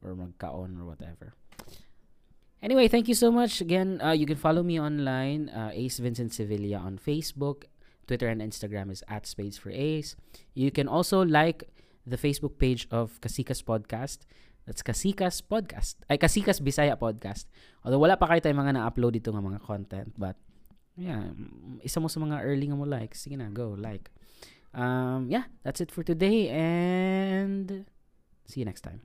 or 0.00 0.14
magkaon 0.14 0.78
or 0.78 0.86
whatever. 0.86 1.34
Anyway, 2.64 2.88
thank 2.88 3.12
you 3.12 3.18
so 3.18 3.28
much 3.28 3.60
again. 3.60 4.00
Uh, 4.00 4.16
you 4.16 4.24
can 4.24 4.40
follow 4.40 4.64
me 4.64 4.80
online, 4.80 5.52
uh, 5.52 5.68
Ace 5.76 6.00
Vincent 6.00 6.32
Sevilla 6.32 6.80
on 6.80 6.96
Facebook, 6.96 7.68
Twitter 8.08 8.24
and 8.24 8.40
Instagram 8.40 8.88
is 8.88 9.04
at 9.04 9.28
Spades 9.28 9.60
for 9.60 9.68
Ace. 9.68 10.16
You 10.56 10.72
can 10.72 10.88
also 10.88 11.20
like 11.20 11.68
the 12.08 12.16
Facebook 12.16 12.56
page 12.56 12.88
of 12.88 13.20
Kasikas 13.20 13.60
Podcast. 13.60 14.24
That's 14.64 14.80
Kasikas 14.80 15.44
Podcast. 15.44 16.00
Ay, 16.08 16.16
Kasikas 16.16 16.64
Bisaya 16.64 16.96
Podcast. 16.96 17.44
Although 17.84 18.00
wala 18.00 18.16
pa 18.16 18.32
kayo 18.32 18.40
tayong 18.40 18.64
mga 18.64 18.80
na-upload 18.80 19.20
dito 19.20 19.28
ng 19.28 19.44
mga 19.44 19.60
content. 19.60 20.08
But, 20.16 20.40
yeah, 20.96 21.30
isa 21.82 22.00
mo 22.00 22.08
sa 22.08 22.20
mga 22.20 22.42
early 22.42 22.66
nga 22.70 22.78
mo 22.78 22.86
like. 22.86 23.14
Sige 23.14 23.38
na, 23.38 23.50
go, 23.50 23.74
like. 23.78 24.10
Um, 24.74 25.30
yeah, 25.30 25.46
that's 25.62 25.80
it 25.80 25.90
for 25.94 26.02
today. 26.02 26.50
And 26.50 27.86
see 28.46 28.60
you 28.60 28.66
next 28.66 28.82
time. 28.82 29.02